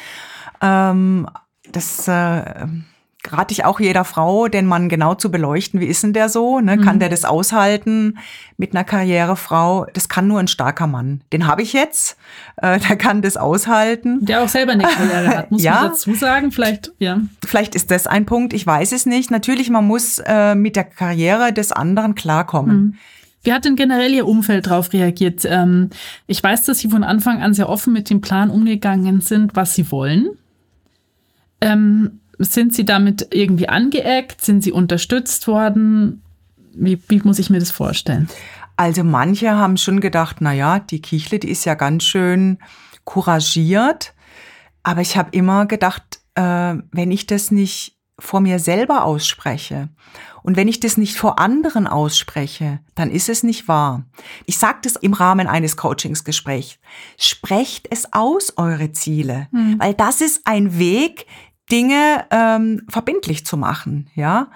Ähm, 0.61 1.27
das 1.73 2.07
äh, 2.07 2.67
rate 3.29 3.53
ich 3.53 3.65
auch 3.65 3.81
jeder 3.81 4.05
Frau, 4.05 4.49
den 4.49 4.67
Mann 4.67 4.89
genau 4.89 5.15
zu 5.15 5.31
beleuchten. 5.31 5.81
Wie 5.81 5.87
ist 5.87 6.03
denn 6.03 6.13
der 6.13 6.29
so? 6.29 6.61
Ne? 6.61 6.79
Kann 6.79 6.97
mhm. 6.97 7.01
der 7.01 7.09
das 7.09 7.25
aushalten 7.25 8.19
mit 8.57 8.75
einer 8.75 8.85
Karrierefrau? 8.85 9.87
Das 9.93 10.09
kann 10.09 10.27
nur 10.27 10.41
ein 10.41 10.49
starker 10.49 10.87
Mann. 10.87 11.21
Den 11.33 11.47
habe 11.47 11.63
ich 11.63 11.73
jetzt. 11.73 12.17
Äh, 12.57 12.81
der 12.81 12.97
kann 12.97 13.23
das 13.23 13.37
aushalten. 13.37 14.25
Der 14.25 14.43
auch 14.43 14.49
selber 14.49 14.73
eine 14.73 14.85
Karriere 14.85 15.29
hat, 15.37 15.51
muss 15.51 15.63
ja. 15.63 15.75
man 15.75 15.89
dazu 15.91 16.15
sagen. 16.15 16.51
Vielleicht, 16.51 16.93
ja. 16.99 17.21
Vielleicht 17.45 17.75
ist 17.75 17.91
das 17.91 18.07
ein 18.07 18.27
Punkt. 18.27 18.53
Ich 18.53 18.67
weiß 18.67 18.93
es 18.93 19.07
nicht. 19.07 19.31
Natürlich, 19.31 19.71
man 19.71 19.87
muss 19.87 20.19
äh, 20.25 20.55
mit 20.55 20.77
der 20.77 20.85
Karriere 20.85 21.53
des 21.53 21.73
anderen 21.73 22.15
klarkommen. 22.15 22.77
Mhm. 22.77 22.95
Wie 23.43 23.53
hat 23.53 23.65
denn 23.65 23.77
generell 23.77 24.13
Ihr 24.13 24.27
Umfeld 24.27 24.67
darauf 24.67 24.93
reagiert? 24.93 25.45
Ähm, 25.45 25.91
ich 26.27 26.43
weiß, 26.43 26.65
dass 26.65 26.79
Sie 26.79 26.91
von 26.91 27.05
Anfang 27.05 27.43
an 27.43 27.55
sehr 27.55 27.69
offen 27.69 27.93
mit 27.93 28.11
dem 28.11 28.21
Plan 28.21 28.51
umgegangen 28.51 29.21
sind, 29.21 29.57
was 29.57 29.75
Sie 29.75 29.91
wollen. 29.91 30.29
Ähm, 31.63 32.20
sind 32.41 32.75
Sie 32.75 32.85
damit 32.85 33.29
irgendwie 33.31 33.69
angeeckt? 33.69 34.41
Sind 34.41 34.63
Sie 34.63 34.73
unterstützt 34.73 35.47
worden? 35.47 36.23
Wie, 36.73 37.01
wie 37.09 37.21
muss 37.23 37.39
ich 37.39 37.51
mir 37.51 37.59
das 37.59 37.71
vorstellen? 37.71 38.29
Also 38.77 39.05
manche 39.05 39.51
haben 39.51 39.77
schon 39.77 40.01
gedacht, 40.01 40.37
na 40.41 40.53
ja, 40.53 40.79
die 40.79 41.03
Kichle, 41.03 41.39
die 41.39 41.51
ist 41.51 41.67
ja 41.67 41.75
ganz 41.75 42.05
schön 42.05 42.59
couragiert. 43.05 44.15
Aber 44.83 45.03
ich 45.03 45.17
habe 45.17 45.31
immer 45.33 45.67
gedacht, 45.67 46.21
äh, 46.35 46.77
wenn 46.91 47.11
ich 47.11 47.27
das 47.27 47.51
nicht 47.51 47.99
vor 48.19 48.41
mir 48.41 48.59
selber 48.59 49.05
ausspreche 49.05 49.89
und 50.43 50.57
wenn 50.57 50.69
ich 50.69 50.81
das 50.81 50.97
nicht 50.97 51.17
vor 51.17 51.39
anderen 51.39 51.87
ausspreche, 51.87 52.81
dann 52.95 53.11
ist 53.11 53.29
es 53.29 53.43
nicht 53.43 53.69
wahr. 53.69 54.05
Ich 54.47 54.59
sage 54.59 54.79
das 54.83 54.97
im 54.97 55.13
Rahmen 55.13 55.47
eines 55.47 55.77
Coachingsgesprächs. 55.77 56.79
Sprecht 57.19 57.89
es 57.91 58.13
aus, 58.13 58.55
eure 58.57 58.93
Ziele, 58.93 59.49
hm. 59.53 59.77
weil 59.79 59.95
das 59.95 60.21
ist 60.21 60.43
ein 60.45 60.79
Weg, 60.79 61.27
Dinge 61.71 62.25
ähm, 62.31 62.83
verbindlich 62.89 63.47
zu 63.47 63.57
machen, 63.57 64.09
ja. 64.15 64.49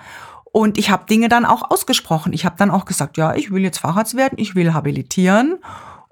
Und 0.53 0.79
ich 0.79 0.91
habe 0.91 1.07
Dinge 1.07 1.29
dann 1.29 1.45
auch 1.45 1.69
ausgesprochen. 1.71 2.33
Ich 2.33 2.45
habe 2.45 2.55
dann 2.57 2.71
auch 2.71 2.85
gesagt, 2.85 3.17
ja, 3.17 3.35
ich 3.35 3.51
will 3.51 3.63
jetzt 3.63 3.79
Facharzt 3.79 4.17
werden, 4.17 4.39
ich 4.39 4.55
will 4.55 4.73
habilitieren 4.73 5.57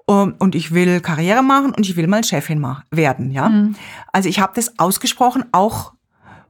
um, 0.05 0.15
ähm, 0.15 0.35
und 0.39 0.53
ich 0.53 0.73
will 0.73 0.99
Karriere 0.99 1.43
machen 1.43 1.73
und 1.73 1.87
ich 1.87 1.95
will 1.95 2.07
mal 2.07 2.23
Chefin 2.23 2.65
werden, 2.91 3.31
ja. 3.31 3.49
Mhm. 3.49 3.75
Also 4.11 4.27
ich 4.27 4.39
habe 4.39 4.51
das 4.55 4.77
ausgesprochen, 4.79 5.45
auch 5.53 5.93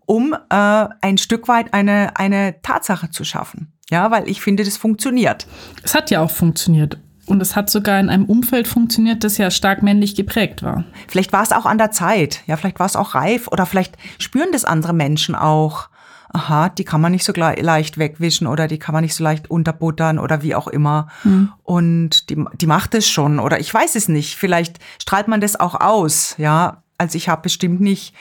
um 0.05 0.33
äh, 0.33 0.87
ein 1.01 1.17
Stück 1.17 1.47
weit 1.47 1.73
eine 1.73 2.17
eine 2.17 2.61
Tatsache 2.61 3.11
zu 3.11 3.23
schaffen, 3.23 3.73
ja, 3.89 4.09
weil 4.09 4.27
ich 4.27 4.41
finde, 4.41 4.63
das 4.63 4.77
funktioniert. 4.77 5.47
Es 5.83 5.93
hat 5.93 6.09
ja 6.09 6.21
auch 6.21 6.31
funktioniert. 6.31 6.97
Und 7.25 7.41
es 7.41 7.55
hat 7.55 7.69
sogar 7.69 7.99
in 7.99 8.09
einem 8.09 8.25
Umfeld 8.25 8.67
funktioniert, 8.67 9.23
das 9.23 9.37
ja 9.37 9.49
stark 9.49 9.81
männlich 9.81 10.15
geprägt 10.15 10.61
war. 10.61 10.83
Vielleicht 11.07 11.31
war 11.31 11.43
es 11.43 11.51
auch 11.51 11.65
an 11.65 11.77
der 11.77 11.91
Zeit, 11.91 12.41
ja, 12.47 12.57
vielleicht 12.57 12.79
war 12.79 12.85
es 12.85 12.95
auch 12.95 13.15
reif 13.15 13.47
oder 13.47 13.65
vielleicht 13.65 13.97
spüren 14.19 14.49
das 14.51 14.65
andere 14.65 14.93
Menschen 14.93 15.35
auch. 15.35 15.89
Aha, 16.35 16.69
die 16.69 16.83
kann 16.83 16.99
man 16.99 17.11
nicht 17.11 17.23
so 17.23 17.31
leicht 17.31 17.99
wegwischen 17.99 18.47
oder 18.47 18.67
die 18.67 18.79
kann 18.79 18.93
man 18.93 19.03
nicht 19.03 19.13
so 19.13 19.23
leicht 19.23 19.51
unterbuttern 19.51 20.17
oder 20.17 20.41
wie 20.41 20.55
auch 20.55 20.67
immer. 20.67 21.07
Mhm. 21.23 21.51
Und 21.61 22.29
die, 22.31 22.43
die 22.59 22.65
macht 22.65 22.95
es 22.95 23.07
schon 23.07 23.39
oder 23.39 23.59
ich 23.59 23.71
weiß 23.71 23.95
es 23.95 24.07
nicht. 24.07 24.35
Vielleicht 24.35 24.79
strahlt 24.99 25.27
man 25.27 25.41
das 25.41 25.59
auch 25.59 25.79
aus, 25.79 26.35
ja. 26.39 26.81
Also 26.97 27.17
ich 27.17 27.29
habe 27.29 27.43
bestimmt 27.43 27.81
nicht 27.81 28.15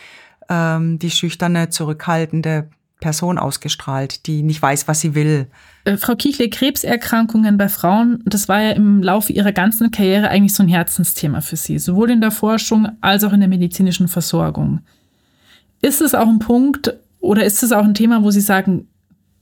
ähm, 0.50 0.98
die 0.98 1.10
schüchterne, 1.10 1.70
zurückhaltende 1.70 2.68
Person 3.02 3.36
ausgestrahlt, 3.36 4.26
die 4.26 4.42
nicht 4.42 4.62
weiß, 4.62 4.88
was 4.88 5.00
sie 5.00 5.14
will. 5.14 5.48
Äh, 5.84 5.98
Frau 5.98 6.14
Kichle, 6.14 6.48
Krebserkrankungen 6.48 7.58
bei 7.58 7.68
Frauen, 7.68 8.22
das 8.24 8.48
war 8.48 8.62
ja 8.62 8.70
im 8.70 9.02
Laufe 9.02 9.32
ihrer 9.32 9.52
ganzen 9.52 9.90
Karriere 9.90 10.28
eigentlich 10.28 10.54
so 10.54 10.62
ein 10.62 10.68
Herzensthema 10.68 11.42
für 11.42 11.56
Sie, 11.56 11.78
sowohl 11.78 12.10
in 12.10 12.20
der 12.20 12.30
Forschung 12.30 12.88
als 13.00 13.24
auch 13.24 13.32
in 13.32 13.40
der 13.40 13.48
medizinischen 13.48 14.08
Versorgung. 14.08 14.80
Ist 15.82 16.00
es 16.00 16.14
auch 16.14 16.28
ein 16.28 16.38
Punkt 16.38 16.94
oder 17.20 17.44
ist 17.44 17.62
es 17.62 17.72
auch 17.72 17.84
ein 17.84 17.94
Thema, 17.94 18.22
wo 18.22 18.30
Sie 18.30 18.40
sagen, 18.40 18.86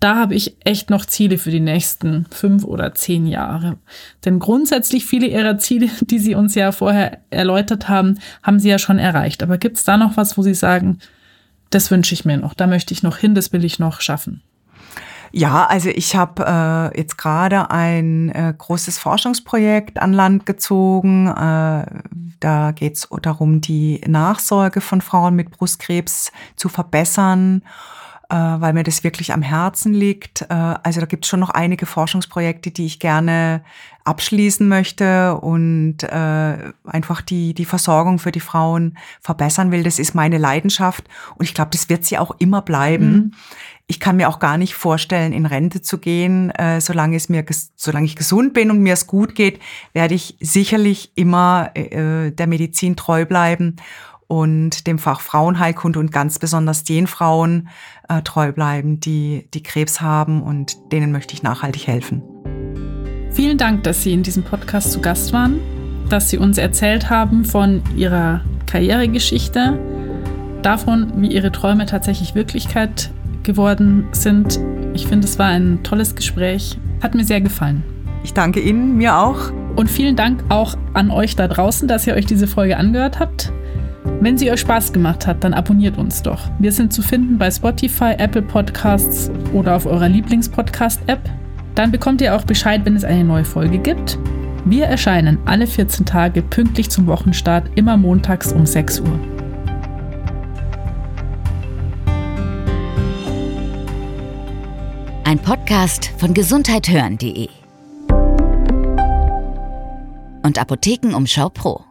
da 0.00 0.16
habe 0.16 0.34
ich 0.34 0.56
echt 0.64 0.88
noch 0.88 1.04
Ziele 1.04 1.36
für 1.36 1.50
die 1.50 1.60
nächsten 1.60 2.24
fünf 2.30 2.64
oder 2.64 2.94
zehn 2.94 3.26
Jahre. 3.26 3.76
Denn 4.24 4.38
grundsätzlich 4.38 5.04
viele 5.04 5.26
Ihrer 5.26 5.58
Ziele, 5.58 5.90
die 6.00 6.18
Sie 6.18 6.34
uns 6.34 6.54
ja 6.54 6.72
vorher 6.72 7.18
erläutert 7.28 7.90
haben, 7.90 8.18
haben 8.42 8.58
Sie 8.58 8.70
ja 8.70 8.78
schon 8.78 8.98
erreicht. 8.98 9.42
Aber 9.42 9.58
gibt 9.58 9.76
es 9.76 9.84
da 9.84 9.98
noch 9.98 10.16
was, 10.16 10.38
wo 10.38 10.42
Sie 10.42 10.54
sagen, 10.54 10.98
das 11.70 11.90
wünsche 11.90 12.14
ich 12.14 12.24
mir 12.24 12.36
noch, 12.36 12.54
da 12.54 12.66
möchte 12.66 12.92
ich 12.92 13.02
noch 13.02 13.16
hin, 13.16 13.34
das 13.34 13.52
will 13.52 13.64
ich 13.64 13.78
noch 13.78 14.00
schaffen? 14.00 14.42
Ja, 15.32 15.66
also 15.66 15.90
ich 15.90 16.16
habe 16.16 16.44
äh, 16.44 16.98
jetzt 16.98 17.16
gerade 17.16 17.70
ein 17.70 18.30
äh, 18.30 18.52
großes 18.56 18.98
Forschungsprojekt 18.98 20.02
an 20.02 20.12
Land 20.12 20.44
gezogen. 20.44 21.28
Äh, 21.28 21.86
da 22.40 22.72
geht 22.72 22.96
es 22.96 23.08
darum, 23.22 23.60
die 23.60 24.00
Nachsorge 24.08 24.80
von 24.80 25.00
Frauen 25.00 25.36
mit 25.36 25.50
Brustkrebs 25.50 26.32
zu 26.56 26.68
verbessern. 26.68 27.62
Äh, 28.30 28.60
weil 28.60 28.74
mir 28.74 28.84
das 28.84 29.02
wirklich 29.02 29.32
am 29.32 29.42
Herzen 29.42 29.92
liegt. 29.92 30.42
Äh, 30.42 30.54
also 30.54 31.00
da 31.00 31.06
gibt 31.06 31.24
es 31.24 31.28
schon 31.28 31.40
noch 31.40 31.50
einige 31.50 31.84
Forschungsprojekte, 31.84 32.70
die 32.70 32.86
ich 32.86 33.00
gerne 33.00 33.62
abschließen 34.04 34.68
möchte 34.68 35.36
und 35.36 36.04
äh, 36.04 36.72
einfach 36.84 37.22
die, 37.22 37.54
die 37.54 37.64
Versorgung 37.64 38.20
für 38.20 38.30
die 38.30 38.40
Frauen 38.40 38.96
verbessern 39.20 39.72
will. 39.72 39.82
Das 39.82 39.98
ist 39.98 40.14
meine 40.14 40.38
Leidenschaft 40.38 41.08
und 41.36 41.44
ich 41.44 41.54
glaube, 41.54 41.72
das 41.72 41.88
wird 41.88 42.04
sie 42.04 42.18
auch 42.18 42.36
immer 42.38 42.62
bleiben. 42.62 43.12
Mhm. 43.12 43.32
Ich 43.88 43.98
kann 43.98 44.16
mir 44.16 44.28
auch 44.28 44.38
gar 44.38 44.56
nicht 44.56 44.74
vorstellen, 44.74 45.32
in 45.32 45.46
Rente 45.46 45.82
zu 45.82 45.98
gehen, 45.98 46.52
solange 46.78 47.16
es 47.16 47.28
mir, 47.28 47.44
solange 47.74 48.06
ich 48.06 48.14
gesund 48.14 48.54
bin 48.54 48.70
und 48.70 48.78
mir 48.78 48.92
es 48.92 49.08
gut 49.08 49.34
geht, 49.34 49.58
werde 49.92 50.14
ich 50.14 50.36
sicherlich 50.38 51.10
immer 51.16 51.72
der 51.74 52.46
Medizin 52.46 52.94
treu 52.94 53.26
bleiben 53.26 53.78
und 54.30 54.86
dem 54.86 55.00
Fach 55.00 55.20
Frauenheilkunde 55.20 55.98
und 55.98 56.12
ganz 56.12 56.38
besonders 56.38 56.84
den 56.84 57.08
Frauen 57.08 57.68
äh, 58.08 58.22
treu 58.22 58.52
bleiben, 58.52 59.00
die, 59.00 59.48
die 59.52 59.62
Krebs 59.62 60.00
haben 60.00 60.40
und 60.40 60.92
denen 60.92 61.10
möchte 61.10 61.34
ich 61.34 61.42
nachhaltig 61.42 61.88
helfen. 61.88 62.22
Vielen 63.32 63.58
Dank, 63.58 63.82
dass 63.82 64.04
Sie 64.04 64.12
in 64.12 64.22
diesem 64.22 64.44
Podcast 64.44 64.92
zu 64.92 65.00
Gast 65.00 65.32
waren, 65.32 65.58
dass 66.08 66.30
Sie 66.30 66.38
uns 66.38 66.58
erzählt 66.58 67.10
haben 67.10 67.44
von 67.44 67.82
Ihrer 67.96 68.42
Karrieregeschichte, 68.66 69.80
davon, 70.62 71.12
wie 71.16 71.32
Ihre 71.32 71.50
Träume 71.50 71.86
tatsächlich 71.86 72.36
Wirklichkeit 72.36 73.10
geworden 73.42 74.06
sind. 74.12 74.60
Ich 74.94 75.08
finde, 75.08 75.26
es 75.26 75.40
war 75.40 75.48
ein 75.48 75.82
tolles 75.82 76.14
Gespräch. 76.14 76.78
Hat 77.02 77.16
mir 77.16 77.24
sehr 77.24 77.40
gefallen. 77.40 77.82
Ich 78.22 78.32
danke 78.32 78.60
Ihnen, 78.60 78.96
mir 78.96 79.16
auch. 79.16 79.50
Und 79.74 79.90
vielen 79.90 80.14
Dank 80.14 80.44
auch 80.50 80.76
an 80.92 81.10
euch 81.10 81.34
da 81.34 81.48
draußen, 81.48 81.88
dass 81.88 82.06
ihr 82.06 82.14
euch 82.14 82.26
diese 82.26 82.46
Folge 82.46 82.76
angehört 82.76 83.18
habt. 83.18 83.52
Wenn 84.22 84.36
sie 84.36 84.50
euch 84.50 84.60
Spaß 84.60 84.92
gemacht 84.92 85.26
hat, 85.26 85.42
dann 85.42 85.54
abonniert 85.54 85.96
uns 85.96 86.20
doch. 86.20 86.50
Wir 86.58 86.72
sind 86.72 86.92
zu 86.92 87.00
finden 87.00 87.38
bei 87.38 87.50
Spotify, 87.50 88.12
Apple 88.18 88.42
Podcasts 88.42 89.30
oder 89.54 89.74
auf 89.74 89.86
eurer 89.86 90.10
Lieblingspodcast-App. 90.10 91.20
Dann 91.74 91.90
bekommt 91.90 92.20
ihr 92.20 92.36
auch 92.36 92.44
Bescheid, 92.44 92.82
wenn 92.84 92.96
es 92.96 93.04
eine 93.04 93.24
neue 93.24 93.46
Folge 93.46 93.78
gibt. 93.78 94.18
Wir 94.66 94.84
erscheinen 94.84 95.38
alle 95.46 95.66
14 95.66 96.04
Tage 96.04 96.42
pünktlich 96.42 96.90
zum 96.90 97.06
Wochenstart, 97.06 97.70
immer 97.76 97.96
montags 97.96 98.52
um 98.52 98.66
6 98.66 99.00
Uhr. 99.00 99.18
Ein 105.24 105.38
Podcast 105.38 106.12
von 106.18 106.34
gesundheithören.de 106.34 107.48
und 110.42 110.58
Apothekenumschau 110.58 111.48
Pro. 111.48 111.89